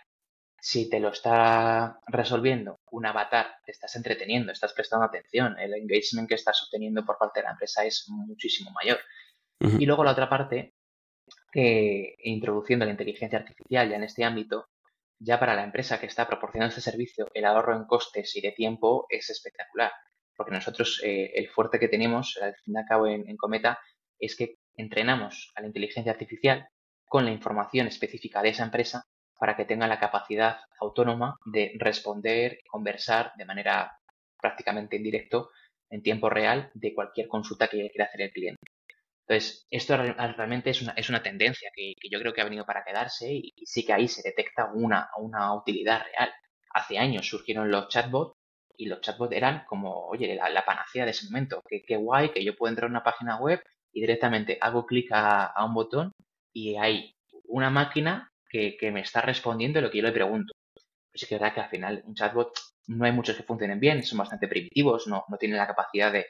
[0.62, 6.29] si te lo está resolviendo un avatar, te estás entreteniendo, estás prestando atención, el engagement
[6.29, 8.99] que estás obteniendo por parte de la empresa es muchísimo mayor.
[9.79, 10.73] Y luego la otra parte,
[11.51, 14.67] que introduciendo la inteligencia artificial ya en este ámbito,
[15.19, 18.51] ya para la empresa que está proporcionando este servicio, el ahorro en costes y de
[18.51, 19.91] tiempo es espectacular.
[20.36, 23.79] Porque nosotros eh, el fuerte que tenemos, al fin y al cabo en Cometa,
[24.19, 26.67] es que entrenamos a la inteligencia artificial
[27.05, 29.03] con la información específica de esa empresa
[29.39, 33.91] para que tenga la capacidad autónoma de responder, conversar de manera
[34.39, 35.49] prácticamente en directo,
[35.89, 38.68] en tiempo real, de cualquier consulta que quiera hacer el cliente.
[39.30, 42.84] Entonces, esto realmente es una, es una tendencia que, yo creo que ha venido para
[42.84, 46.32] quedarse y, sí que ahí se detecta una, una utilidad real.
[46.74, 48.34] Hace años surgieron los chatbots
[48.76, 51.62] y los chatbots eran como, oye, la, panacea de ese momento.
[51.68, 53.62] Qué, qué, guay que yo puedo entrar a una página web
[53.94, 56.12] y directamente hago clic a, a un botón
[56.54, 57.13] y hay
[57.50, 60.54] una máquina que, me está respondiendo lo que yo le pregunto.
[60.74, 62.52] Pues es que es verdad que al final un chatbot
[62.88, 66.26] no hay muchos que funcionen bien, son bastante primitivos, no, no tienen la capacidad de,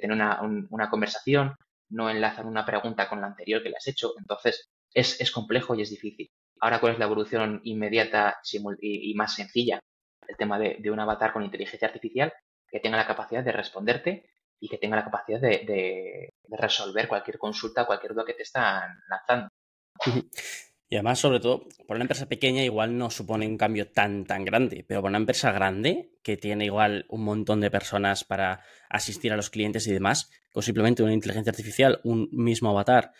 [0.00, 1.56] tener una, conversación,
[1.92, 4.12] no enlazan una pregunta con la anterior que le has hecho.
[4.18, 6.30] Entonces, es, complejo y es difícil.
[6.60, 8.38] Ahora, ¿cuál es la evolución inmediata
[8.80, 9.80] y, más sencilla?
[10.26, 12.32] El tema de, un avatar con inteligencia artificial
[12.68, 17.38] que tenga la capacidad de responderte y que tenga la capacidad de, de resolver cualquier
[17.38, 19.48] consulta, cualquier duda que te están lanzando.
[20.92, 24.44] Y además, sobre todo, por una empresa pequeña igual no supone un cambio tan, tan
[24.44, 29.32] grande, pero por una empresa grande que tiene igual un montón de personas para asistir
[29.32, 33.12] a los clientes y demás, con simplemente una inteligencia artificial, un mismo avatar,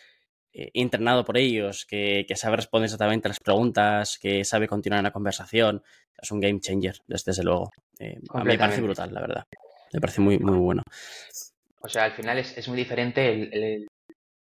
[0.53, 5.11] eh, entrenado por ellos, que, sabe responder exactamente las preguntas, que sabe continuar en la
[5.11, 5.81] conversación.
[6.21, 7.71] Es un game changer, desde, luego.
[7.97, 9.45] Eh, a mí me parece brutal, la verdad.
[9.91, 10.83] Me parece muy, muy bueno.
[11.81, 13.87] O sea, al final es, muy diferente el,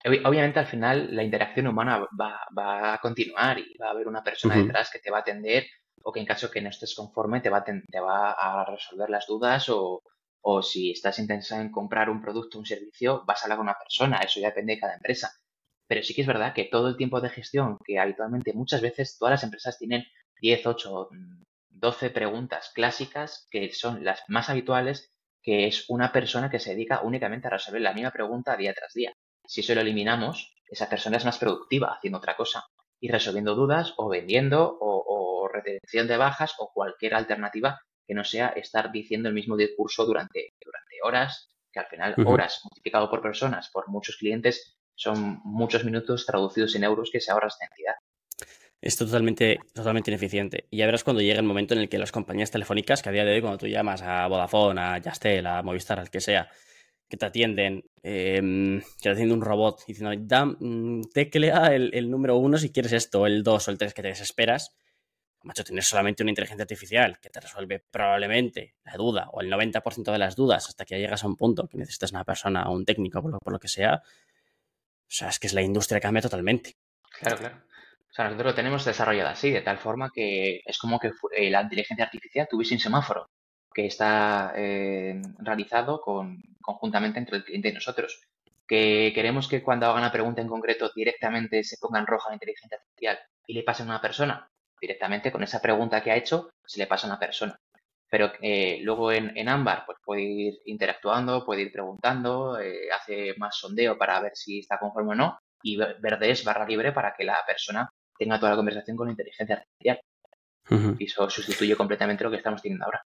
[0.05, 4.57] Obviamente al final la interacción humana va, a continuar y va a haber una persona
[4.57, 5.67] detrás que te va a atender
[6.03, 9.11] o que en caso que no estés conforme te va a, te va a resolver
[9.11, 10.03] las dudas o,
[10.43, 13.67] o si estás interesado en comprar un producto o un servicio, vas a hablar con
[13.67, 15.31] una persona, eso ya depende de cada empresa.
[15.87, 19.19] Pero sí que es verdad que todo el tiempo de gestión, que habitualmente muchas veces
[19.19, 20.05] todas las empresas tienen
[20.41, 21.09] 10, 8,
[21.69, 27.03] 12 preguntas clásicas que son las más habituales, que es una persona que se dedica
[27.03, 29.13] únicamente a resolver la misma pregunta día tras día.
[29.51, 32.63] Si eso lo eliminamos, esa persona es más productiva haciendo otra cosa
[33.01, 38.23] y resolviendo dudas o vendiendo o, o retención de bajas o cualquier alternativa que no
[38.23, 43.23] sea estar diciendo el mismo discurso durante, durante horas, que al final horas multiplicado por
[43.23, 47.95] personas, por muchos clientes, son muchos minutos traducidos en euros que se ahorra esta entidad.
[48.81, 50.69] Es totalmente, totalmente ineficiente.
[50.71, 53.13] Y ya verás cuando llegue el momento en el que las compañías telefónicas, que a
[53.13, 56.49] día de hoy cuando tú llamas a Vodafone, a Yastel, a Movistar, al que sea,
[57.11, 62.37] que te atienden, em, que te atiende un robot diciendo, mm, teclea el, el número
[62.37, 64.75] uno si quieres esto, el dos o el tres que te desesperas,
[65.43, 70.13] macho, tienes solamente una inteligencia artificial que te resuelve probablemente la duda o el 90%
[70.13, 72.85] de las dudas hasta que llegas a un punto que necesitas una persona o un
[72.85, 74.03] técnico por lo, que sea.
[74.05, 76.77] O sea, es que es la industria cambia totalmente.
[77.19, 77.57] Claro, claro.
[77.57, 81.51] O sea, nosotros lo tenemos desarrollado así, de tal forma que es como que eh,
[81.51, 83.31] la inteligencia artificial tuviese un semáforo
[83.73, 88.21] que está eh, realizado con, conjuntamente entre el cliente y nosotros.
[88.67, 92.37] Que queremos que cuando hagan una pregunta en concreto directamente se ponga en roja la
[92.37, 94.49] inteligencia artificial y le pasen a una persona,
[94.81, 97.59] directamente con esa pregunta que ha hecho se le pasa a una persona.
[98.09, 103.35] Pero eh, luego en, en, ámbar pues puede ir interactuando, puede ir preguntando, eh, hace
[103.39, 107.15] más sondeo para ver si está conforme o no y verde es barra libre para
[107.15, 110.01] que la persona tenga toda la conversación con la inteligencia artificial.
[110.99, 113.03] Y eso sustituye completamente lo que estamos teniendo ahora.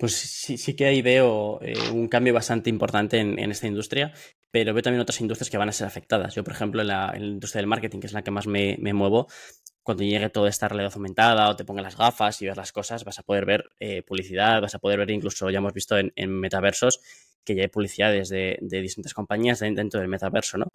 [0.00, 4.14] Pues sí, sí que ahí veo eh, un cambio bastante importante en, esta industria,
[4.50, 6.34] pero veo también otras industrias que van a ser afectadas.
[6.34, 8.94] Yo, por ejemplo, en la, industria del marketing, que es la que más me, me
[8.94, 9.28] muevo,
[9.82, 13.04] cuando llegue toda esta realidad aumentada o te pongan las gafas y ver las cosas,
[13.04, 16.30] vas a poder ver eh, publicidad, vas a poder ver incluso, ya hemos visto en,
[16.30, 17.02] metaversos,
[17.44, 20.68] que ya hay publicidades de, distintas compañías dentro del metaverso, ¿no?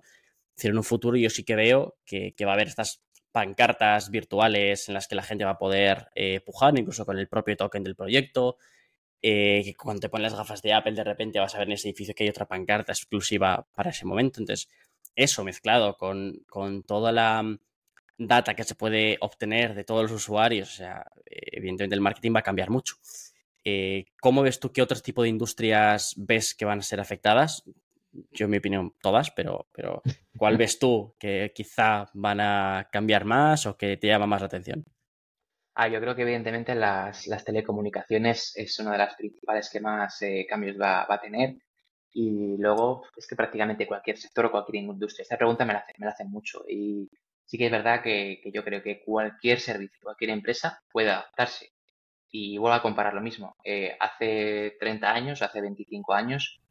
[0.55, 4.88] Es en un futuro yo sí que veo que, va a haber estas pancartas virtuales
[4.88, 7.83] en las que la gente va a poder eh, pujar, incluso con el propio token
[7.83, 8.57] del proyecto,
[9.27, 11.73] eh, que cuando te pones las gafas de Apple de repente vas a ver en
[11.73, 14.39] ese edificio que hay otra pancarta exclusiva para ese momento.
[14.39, 14.69] Entonces,
[15.15, 17.43] eso mezclado con, con toda la
[18.19, 22.41] data que se puede obtener de todos los usuarios, o sea, evidentemente el marketing va
[22.41, 22.97] a cambiar mucho.
[23.63, 27.63] Eh, ¿Cómo ves tú qué otro tipo de industrias ves que van a ser afectadas?
[28.31, 30.03] Yo, en mi opinión, todas, pero, pero
[30.38, 34.47] ¿cuál ves tú que quizá van a cambiar más o que te llama más la
[34.47, 34.85] atención?
[35.77, 40.45] Ah, yo creo que evidentemente las, telecomunicaciones es una de las principales que más eh,
[40.49, 41.57] cambios va, a tener.
[42.13, 45.23] Y luego es que prácticamente cualquier sector o cualquier industria.
[45.23, 46.63] Esta pregunta me la, me la hacen mucho.
[46.69, 47.09] Y
[47.45, 51.73] sí que es verdad que, yo creo que cualquier servicio, cualquier empresa puede adaptarse.
[52.31, 53.55] Y vuelvo a comparar lo mismo.
[53.65, 56.61] Eh, hace 30 años, hace 25 años,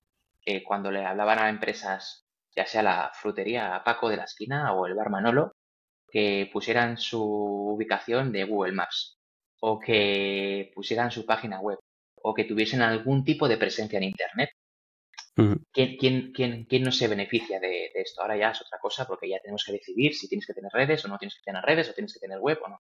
[0.47, 4.87] eh, cuando le hablaban a empresas, ya sea la frutería Paco de la esquina o
[4.87, 5.55] el bar Manolo,
[6.15, 9.19] que pusieran su ubicación de Google Maps
[9.59, 11.81] o que pusieran su página web
[12.15, 14.51] o que tuviesen algún tipo de presencia en Internet,
[15.73, 18.23] ¿Quién, quién, no se beneficia de, esto?
[18.23, 21.05] Ahora ya es otra cosa porque ya tenemos que decidir si tienes que tener redes
[21.05, 22.79] o no tienes que tener redes o tienes que tener web o no.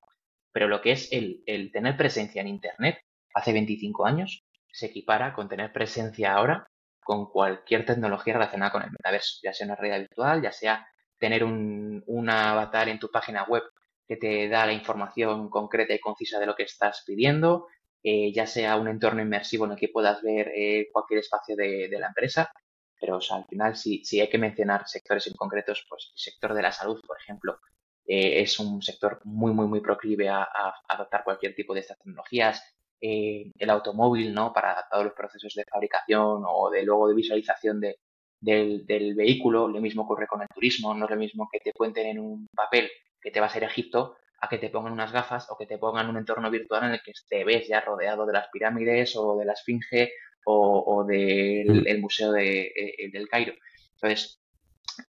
[0.53, 1.43] Pero lo que es el,
[1.73, 3.01] tener presencia en Internet
[3.35, 6.69] hace 25 años se equipara con tener presencia ahora
[7.03, 10.87] con cualquier tecnología relacionada con el metaverso, ya sea una realidad virtual, ya sea
[11.25, 13.63] tener un, un avatar en tu página web
[14.07, 17.69] que te da la información concreta y concisa de lo que estás pidiendo,
[18.03, 21.89] eh, ya sea un entorno inmersivo en el que puedas ver eh, cualquier espacio de,
[21.99, 22.53] la empresa,
[23.01, 26.73] pero al final si, hay que mencionar sectores en concretos, pues el sector de la
[26.73, 27.59] salud, por ejemplo,
[28.07, 30.47] eh, es un sector muy, muy, muy proclive a,
[30.87, 32.63] adoptar cualquier tipo de estas tecnologías.
[33.01, 34.53] el automóvil, ¿no?
[34.53, 37.97] Para todos los procesos de fabricación o de luego de visualización de,
[38.45, 39.69] del, del, vehículo.
[39.69, 40.95] Lo mismo ocurre con el turismo.
[40.95, 43.65] No es lo mismo que te cuenten en un papel que te vas a ir
[43.65, 46.85] a Egipto a que te pongan unas gafas o que te pongan un entorno virtual
[46.85, 50.13] en el que te ves ya rodeado de las pirámides o de la Esfinge
[50.45, 52.01] o, del mm.
[52.01, 53.55] Museo de, eh, del Cairo.
[53.95, 54.43] Entonces,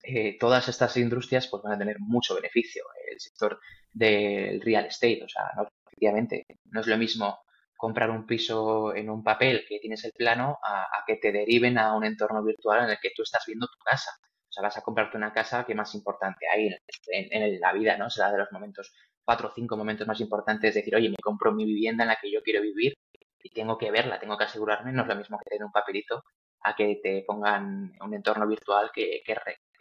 [0.02, 2.84] eh, todas estas industrias pues, van a tener mucho beneficio.
[3.10, 3.60] El sector
[3.92, 7.40] del real estate, o sea, no, efectivamente, no es lo mismo
[7.78, 11.78] comprar un piso en un papel que tienes el plano a, a, que te deriven
[11.78, 14.10] a un entorno virtual en el que tú estás viendo tu casa.
[14.48, 16.74] O sea, vas a comprarte una casa que más importante hay
[17.06, 18.10] en, la vida, ¿no?
[18.10, 18.92] Será de los momentos,
[19.24, 22.32] cuatro o cinco momentos más importantes, decir, oye, me compro mi vivienda en la que
[22.32, 22.94] yo quiero vivir
[23.40, 26.24] y tengo que verla, tengo que asegurarme, no es lo mismo que tener un papelito
[26.62, 29.36] a que te pongan un entorno virtual que, que,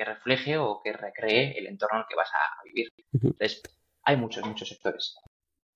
[0.05, 2.93] refleje o que recree el entorno en el que vas a vivir.
[3.13, 3.63] Entonces,
[4.03, 5.15] hay muchos, muchos sectores.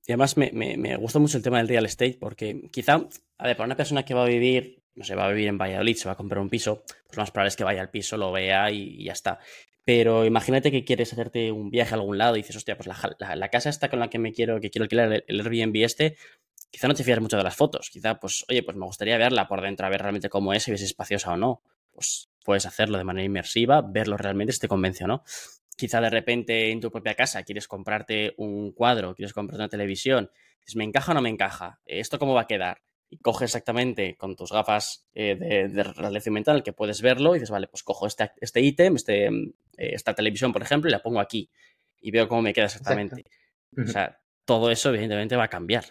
[0.05, 3.47] Y además me, me, me, gusta mucho el tema del real estate porque quizá, a
[3.47, 5.95] ver, para una persona que va a vivir, no sé, va a vivir en Valladolid,
[5.95, 8.17] se va a comprar un piso, pues lo más probable es que vaya al piso,
[8.17, 9.39] lo vea y, ya está.
[9.83, 13.35] Pero imagínate que quieres hacerte un viaje a algún lado y dices, hostia, pues la,
[13.35, 16.17] la, casa esta con la que me quiero, que quiero alquilar el, el Airbnb este,
[16.71, 19.47] quizá no te fías mucho de las fotos, quizá, pues, oye, pues me gustaría verla
[19.47, 21.61] por dentro, a ver realmente cómo es, si es espaciosa o no.
[21.91, 25.23] Pues puedes hacerlo de manera inmersiva, verlo realmente si te convence o no.
[25.81, 30.29] Quizá de repente en tu propia casa quieres comprarte un cuadro, quieres comprarte una televisión,
[30.59, 31.79] dices, ¿me encaja o no me encaja?
[31.87, 32.83] ¿Esto cómo va a quedar?
[33.09, 37.39] Y coges exactamente con tus gafas eh, de, de, realidad mental que puedes verlo y
[37.39, 39.31] dices, vale, pues cojo este, este ítem, este, eh,
[39.77, 41.49] esta televisión, por ejemplo, y la pongo aquí
[41.99, 43.25] y veo cómo me queda exactamente.
[43.75, 45.85] O sea, todo eso evidentemente va a cambiar.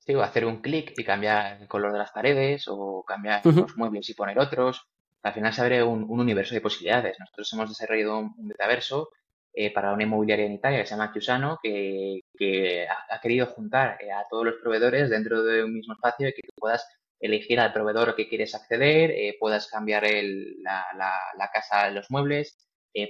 [0.00, 3.76] Sí, o hacer un clic y cambiar el color de las paredes o cambiar los
[3.76, 4.88] muebles y poner otros.
[5.22, 7.16] Al final se abre un, universo de posibilidades.
[7.20, 9.10] Nosotros hemos desarrollado un, metaverso
[9.56, 12.20] eh, para una inmobiliaria en Italia que se llama Chiusano, que,
[13.10, 16.42] ha, querido juntar eh, a todos los proveedores dentro de un mismo espacio y que
[16.42, 16.86] tú puedas
[17.18, 20.04] elegir al proveedor que quieres acceder, eh, puedas cambiar
[20.62, 22.58] la, la, casa, los muebles,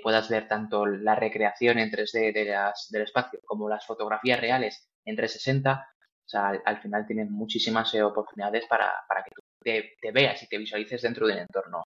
[0.02, 4.88] puedas ver tanto la recreación en 3D de las, del espacio como las fotografías reales
[5.04, 5.86] en 360
[6.26, 8.90] o sea, al, final tienes muchísimas eh, oportunidades para,
[9.24, 11.84] que tú te, veas y te visualices dentro del entorno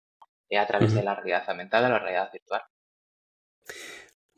[0.48, 2.62] eh, a través de la realidad aumentada, la realidad virtual.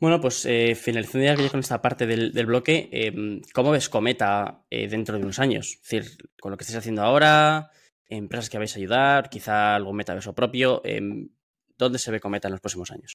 [0.03, 4.89] Bueno, pues eh, finalizando ya con esta parte del, bloque, em, ¿cómo ves Cometa eh,
[4.89, 5.79] dentro de unos años?
[5.81, 7.71] Es decir, con lo que estáis haciendo ahora,
[8.09, 11.29] empresas que vais a ayudar, quizá algún metaverso propio, em,
[11.77, 13.13] ¿dónde se ve Cometa en los próximos años?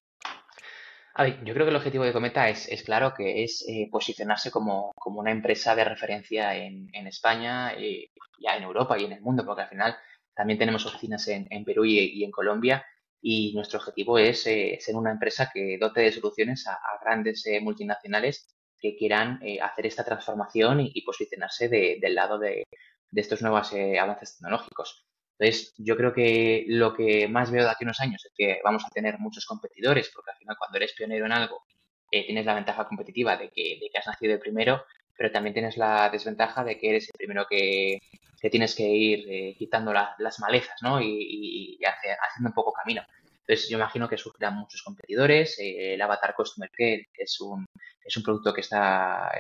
[1.13, 4.51] A ver, yo creo que el objetivo de Cometa es, claro que es eh, posicionarse
[4.51, 9.45] como, una empresa de referencia en, España, y ya en Europa y en el mundo,
[9.45, 9.95] porque al final
[10.35, 12.83] también tenemos oficinas en, Perú y, en Colombia
[13.21, 17.61] y nuestro objetivo es eh, ser una empresa que dote de soluciones a, grandes eh,
[17.61, 18.49] multinacionales
[18.81, 22.65] que quieran hacer esta transformación y, posicionarse del lado de,
[23.11, 25.09] de estos nuevos avances tecnológicos.
[25.39, 28.61] Entonces, yo creo que lo que más veo de aquí a unos años es que
[28.65, 31.65] vamos a tener muchos competidores, porque al final cuando eres pionero en algo,
[32.11, 34.83] eh, tienes la ventaja competitiva de que, de que, has nacido el primero,
[35.19, 37.99] pero también tienes la desventaja de que eres el primero que,
[38.41, 41.01] que tienes que ir eh, quitando las malezas, ¿no?
[41.01, 43.03] Y, y, haciendo un poco camino.
[43.41, 45.59] Entonces, yo imagino que surgirán muchos competidores.
[45.59, 47.67] Eh, el Avatar Customer Care es un,
[48.05, 49.31] es un producto que está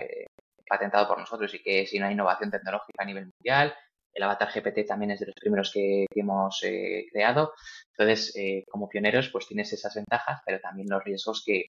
[0.68, 3.74] patentado por nosotros y que es una innovación tecnológica a nivel mundial
[4.18, 7.54] el Avatar GPT también es de los primeros que, hemos eh, creado.
[7.92, 11.66] Entonces, eh, como pioneros, pues tienes esas ventajas, pero también los riesgos que,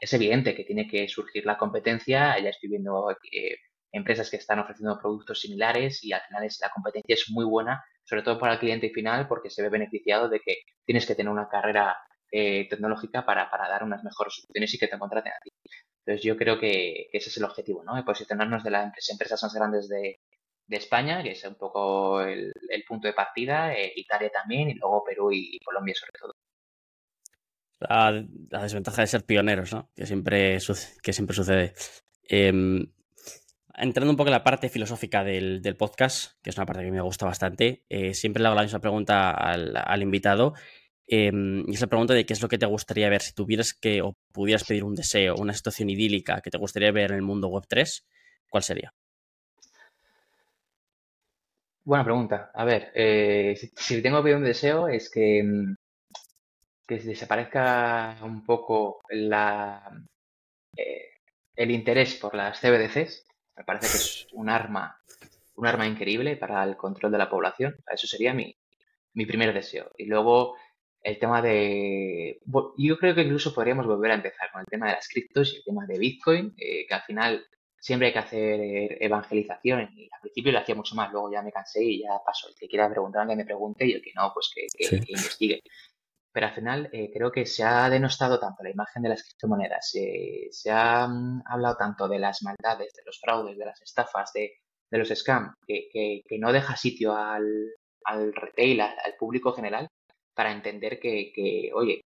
[0.00, 2.38] es evidente que tiene que surgir la competencia.
[2.38, 3.56] Ya estoy viendo eh,
[3.92, 7.84] empresas que están ofreciendo productos similares y al final es, la competencia es muy buena,
[8.04, 11.32] sobre todo para el cliente final, porque se ve beneficiado de que tienes que tener
[11.32, 11.96] una carrera
[12.30, 15.50] tecnológica para, dar unas mejores soluciones y que te contraten a ti.
[16.06, 18.04] Entonces yo creo que, ese es el objetivo, ¿no?
[18.04, 20.20] Posicionarnos de las empresas más grandes de,
[20.70, 22.52] de España, que es un poco el,
[22.86, 26.34] punto de partida, eh, Italia también, y luego Perú y, Colombia sobre todo.
[27.80, 28.24] La,
[28.62, 29.90] desventaja de ser pioneros, ¿no?
[29.96, 30.58] Que siempre,
[31.02, 31.72] que siempre sucede.
[32.24, 32.86] Em,
[33.76, 37.00] entrando un poco en la parte filosófica del, podcast, que es una parte que me
[37.00, 40.54] gusta bastante, eh, siempre le hago la misma pregunta al, invitado.
[41.06, 43.74] Em, y es la pregunta de qué es lo que te gustaría ver si tuvieras
[43.74, 47.22] que o pudieras pedir un deseo, una situación idílica que te gustaría ver en el
[47.22, 48.06] mundo web 3,
[48.48, 48.94] ¿cuál sería?
[51.84, 52.50] Buena pregunta.
[52.54, 55.76] A ver, eh, si, tengo que pedir un deseo es que, mm,
[56.90, 59.88] que desaparezca un poco la,
[60.76, 61.10] eh,
[61.54, 63.26] el interés por las CBDCs.
[63.56, 65.00] Me parece que es un arma,
[65.54, 67.76] un arma increíble para el control de la población.
[67.88, 68.56] Eso sería mi,
[69.14, 69.92] mi primer deseo.
[69.96, 70.56] Y luego
[71.02, 72.40] el tema de...
[72.76, 75.56] Yo creo que incluso podríamos volver a empezar con el tema de las criptos y
[75.58, 77.46] el tema de Bitcoin, eh, que al final
[77.80, 81.50] siempre hay que hacer evangelización y al principio lo hacía mucho más, luego ya me
[81.50, 82.48] cansé y ya pasó.
[82.48, 84.66] El que quiera preguntar, que me pregunte y el que no, pues que,
[85.08, 85.62] investigue.
[86.32, 89.92] Pero al final eh, creo que se ha denostado tanto la imagen de las criptomonedas,
[89.94, 94.32] eh, se ha mm, hablado tanto de las maldades, de los fraudes, de las estafas,
[94.32, 94.52] de,
[94.90, 97.44] los scams, que, no deja sitio al,
[98.04, 99.88] al retail, al, al, público general,
[100.34, 102.00] para entender que, que, oye,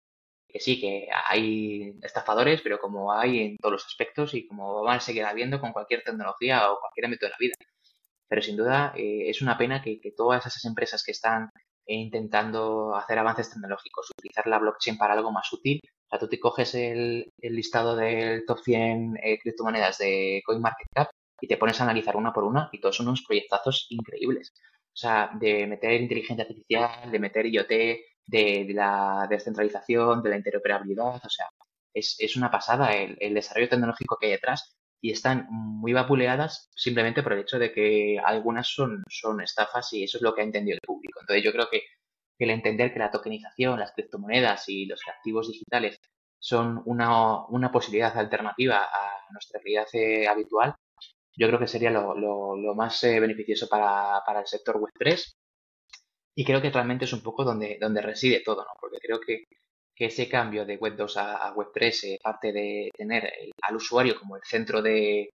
[0.53, 4.99] que sí, que hay estafadores, pero como hay en todos los aspectos y como van
[4.99, 7.55] a seguir habiendo con cualquier tecnología o cualquier ámbito de la vida.
[8.29, 11.51] Pero sin duda eh, es una pena que, todas esas empresas que están
[11.87, 15.81] intentando hacer avances tecnológicos, utilizar la blockchain para algo más útil,
[16.13, 21.11] sea, tú te coges el, listado del top 100 eh, criptomonedas de CoinMarketCap
[21.41, 24.53] y te pones a analizar una por una y todos son unos proyectazos increíbles.
[24.95, 27.71] O sea, de meter inteligencia artificial, de meter IoT,
[28.27, 31.47] de, la descentralización, de la interoperabilidad, o sea,
[31.95, 37.25] es, una pasada el, el, desarrollo tecnológico que hay detrás y están muy vapuleadas simplemente
[37.25, 40.45] por el hecho de que algunas son, son estafas y eso es lo que ha
[40.45, 41.21] entendido el público.
[41.21, 41.83] Entonces yo creo que,
[42.39, 46.01] el entender que la tokenización, las criptomonedas y los activos digitales
[46.41, 50.75] son una, una posibilidad alternativa a nuestra realidad eh, habitual,
[51.37, 55.35] yo creo que sería lo, lo, más eh, beneficioso para, para, el sector Web3
[56.35, 58.73] y creo que realmente es un poco donde, donde reside todo, ¿no?
[58.81, 59.45] Porque creo que
[59.95, 63.33] que ese cambio de Web 2 a, Web 3 eh, parte de tener
[63.63, 65.31] al usuario como el centro de,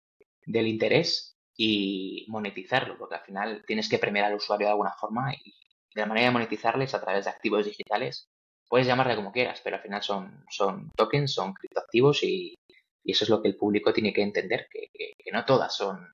[0.46, 5.34] del interés y monetizarlo, porque al final tienes que premiar al usuario de alguna forma
[5.34, 5.54] y
[5.94, 8.28] la manera de monetizarles a través de activos digitales.
[8.68, 12.56] Puedes llamarle como quieras, pero al final son, son tokens, son criptoactivos y,
[13.04, 16.14] y eso es lo que el público tiene que entender, que, que, no todas son,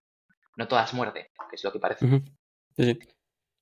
[0.57, 2.05] no todas muerden, que es lo que parece.
[2.75, 2.99] sí,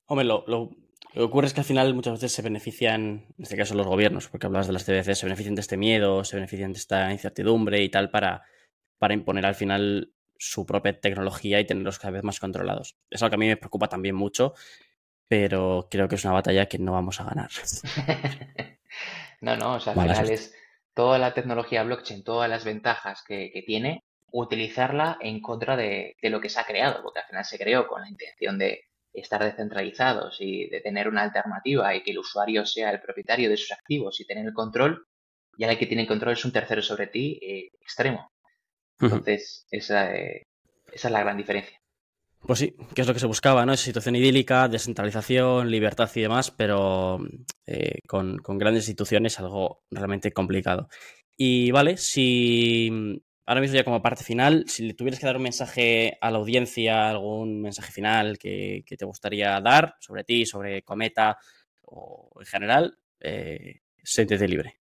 [0.07, 0.75] Hombre, lo
[1.13, 4.27] que ocurre es que al final muchas veces se benefician, en este caso los gobiernos,
[4.29, 7.81] porque hablas de las CBC, se benefician de este miedo, se benefician de esta incertidumbre
[7.81, 8.43] y tal para,
[8.97, 12.95] para imponer al final su propia tecnología y tenerlos cada vez más controlados.
[13.09, 14.53] Es algo que a mí me preocupa también mucho,
[15.27, 17.49] pero creo que es una batalla que no vamos a ganar.
[19.41, 20.55] no, no, o sea, al final es
[20.93, 26.39] toda la tecnología blockchain, todas las ventajas que, tiene, utilizarla en contra de, de, lo
[26.39, 30.37] que se ha creado, porque al final se creó con la intención de, estar descentralizados
[30.39, 34.19] y de tener una alternativa y que el usuario sea el propietario de sus activos
[34.19, 35.05] y tener el control,
[35.57, 38.31] ya el que tiene el control es un tercero sobre ti eh, extremo.
[38.99, 40.47] Entonces, esa, eh,
[40.91, 41.77] esa es la gran diferencia.
[42.41, 43.73] Pues sí, que es lo que se buscaba, ¿no?
[43.73, 47.19] Esa situación idílica, descentralización, libertad y demás, pero
[47.65, 50.87] eh, con, con, grandes instituciones algo realmente complicado.
[51.35, 55.41] Y vale, si ahora mismo ya como parte final, si le tuvieras que dar un
[55.41, 61.35] mensaje a la audiencia, algún mensaje final que, te gustaría dar sobre ti, sobre Cometa
[61.81, 63.81] o en general, eh,
[64.47, 64.79] libre.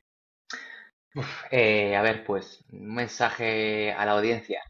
[1.50, 4.62] Eh, a ver, pues un mensaje a la audiencia.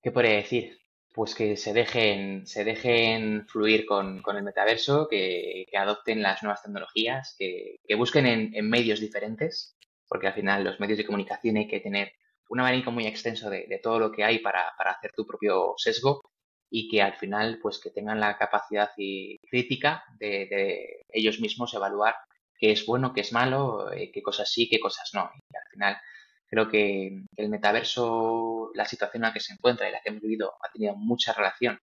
[0.00, 0.78] ¿Qué podría decir?
[1.12, 7.34] Pues que se dejen, se dejen fluir con, el metaverso, que, adopten las nuevas tecnologías,
[7.36, 11.80] que, busquen en, en medios diferentes, porque al final los medios de comunicación hay que
[11.80, 12.12] tener
[12.48, 16.22] un abanico muy extenso de, todo lo que hay para, hacer tu propio sesgo
[16.70, 22.14] y que al final pues que tengan la capacidad y crítica de, ellos mismos evaluar
[22.58, 25.30] qué es bueno, qué es malo, eh, qué cosas sí, qué cosas no.
[25.34, 25.96] Y al final
[26.48, 30.22] creo que el metaverso, la situación en la que se encuentra y la que hemos
[30.22, 31.78] vivido ha tenido mucha relación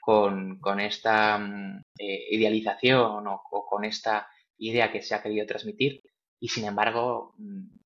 [0.00, 6.02] con, esta mm, eh, idealización o, con esta idea que se ha querido transmitir
[6.40, 7.79] y sin embargo mm,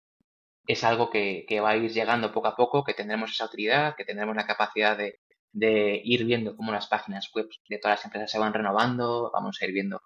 [0.66, 4.04] es algo que, va a ir llegando poco a poco, que tendremos esa utilidad, que
[4.04, 5.20] tendremos la capacidad de,
[6.04, 9.66] ir viendo cómo las páginas web de todas las empresas se van renovando, vamos a
[9.66, 10.00] ir viendo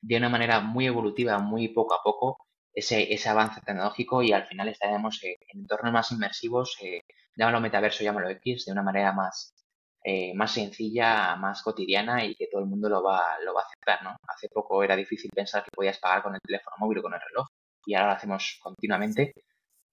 [0.00, 2.38] de una manera muy evolutiva, muy poco a poco,
[2.72, 7.00] ese, ese avance tecnológico y al final estaremos en entornos más inmersivos, eh,
[7.36, 9.54] llámalo metaverso, llámalo X, de una manera más,
[10.04, 13.64] eh, más sencilla, más cotidiana y que todo el mundo lo va, lo va a
[13.64, 14.16] aceptar, ¿no?
[14.28, 17.20] Hace poco era difícil pensar que podías pagar con el teléfono móvil o con el
[17.20, 17.46] reloj
[17.86, 19.32] y ahora lo hacemos continuamente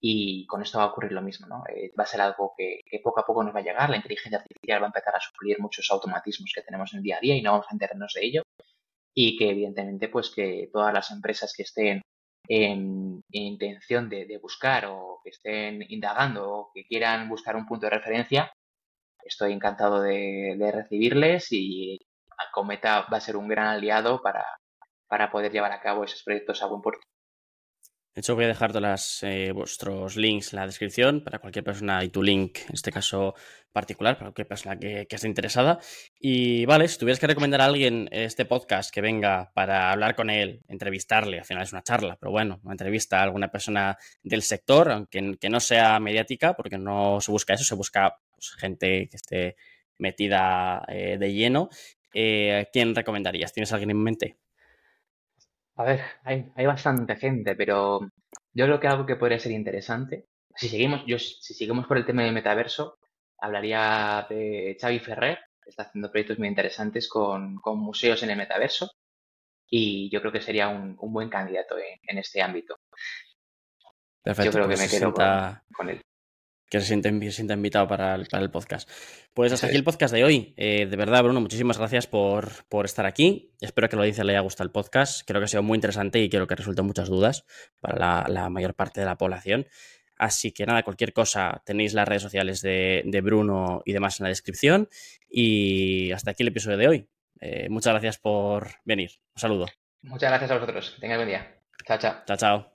[0.04, 1.64] y con esto va a ocurrir lo mismo, ¿no?
[1.70, 4.40] Eh, va a ser algo que, poco a poco nos va a llegar, la inteligencia
[4.40, 7.36] artificial va a empezar a suplir muchos automatismos que tenemos en el día a día
[7.36, 8.44] y no vamos a enterarnos de ello.
[9.14, 12.02] Y que evidentemente, pues que todas las empresas que estén
[12.48, 17.92] en, intención de, buscar o que estén indagando o que quieran buscar un punto de
[17.92, 18.52] referencia,
[19.24, 22.00] estoy encantado de, recibirles y
[22.52, 24.46] Cometa va a ser un gran aliado para,
[25.08, 27.02] para poder llevar a cabo esos proyectos a buen puerto.
[28.14, 32.04] De hecho, voy a dejar todos eh, vuestros links en la descripción para cualquier persona
[32.04, 33.36] y tu link, en este caso
[33.72, 35.80] particular, para cualquier persona que, esté interesada.
[36.20, 40.30] Y vale, si tuvieras que recomendar a alguien este podcast que venga para hablar con
[40.30, 44.42] él, entrevistarle, al final es una charla, pero bueno, una entrevista a alguna persona del
[44.42, 49.08] sector, aunque que no sea mediática, porque no se busca eso, se busca pues, gente
[49.10, 49.56] que esté
[50.00, 51.70] metida eh, de lleno.
[52.14, 53.54] Eh, ¿Quién recomendarías?
[53.54, 54.38] ¿Tienes alguien en mente?
[55.82, 58.02] A ver, hay, hay bastante gente, pero
[58.54, 62.06] yo creo que algo que podría ser interesante, si seguimos, yo, si seguimos por el
[62.06, 63.00] tema del metaverso,
[63.40, 68.38] hablaría de Xavi Ferrer, que está haciendo proyectos muy interesantes con, con museos en el
[68.38, 68.92] metaverso,
[69.68, 72.76] y yo creo que sería un, un buen candidato en, en, este ámbito.
[74.22, 75.14] Perfecto, yo creo que pues me quedo
[75.76, 76.00] con, él
[76.72, 78.90] que se sienta, invitado para el, para el, podcast.
[79.34, 80.54] Pues hasta aquí el podcast de hoy.
[80.56, 83.52] Eh, de verdad, Bruno, muchísimas gracias por, por, estar aquí.
[83.60, 85.28] Espero que lo dice le haya gustado el podcast.
[85.28, 87.44] Creo que ha sido muy interesante y quiero que resuelten muchas dudas
[87.82, 89.68] para la, mayor parte de la población.
[90.18, 94.30] Así que nada, cualquier cosa, tenéis las redes sociales de, Bruno y demás en la
[94.30, 94.88] descripción.
[95.30, 97.10] Y hasta aquí el episodio de hoy.
[97.42, 99.12] Eh, muchas gracias por venir.
[99.36, 99.66] Un saludo.
[100.04, 100.92] Muchas gracias a vosotros.
[100.92, 101.54] Que tengáis buen día.
[101.86, 102.24] Chao, chao.
[102.26, 102.71] Chao, chao.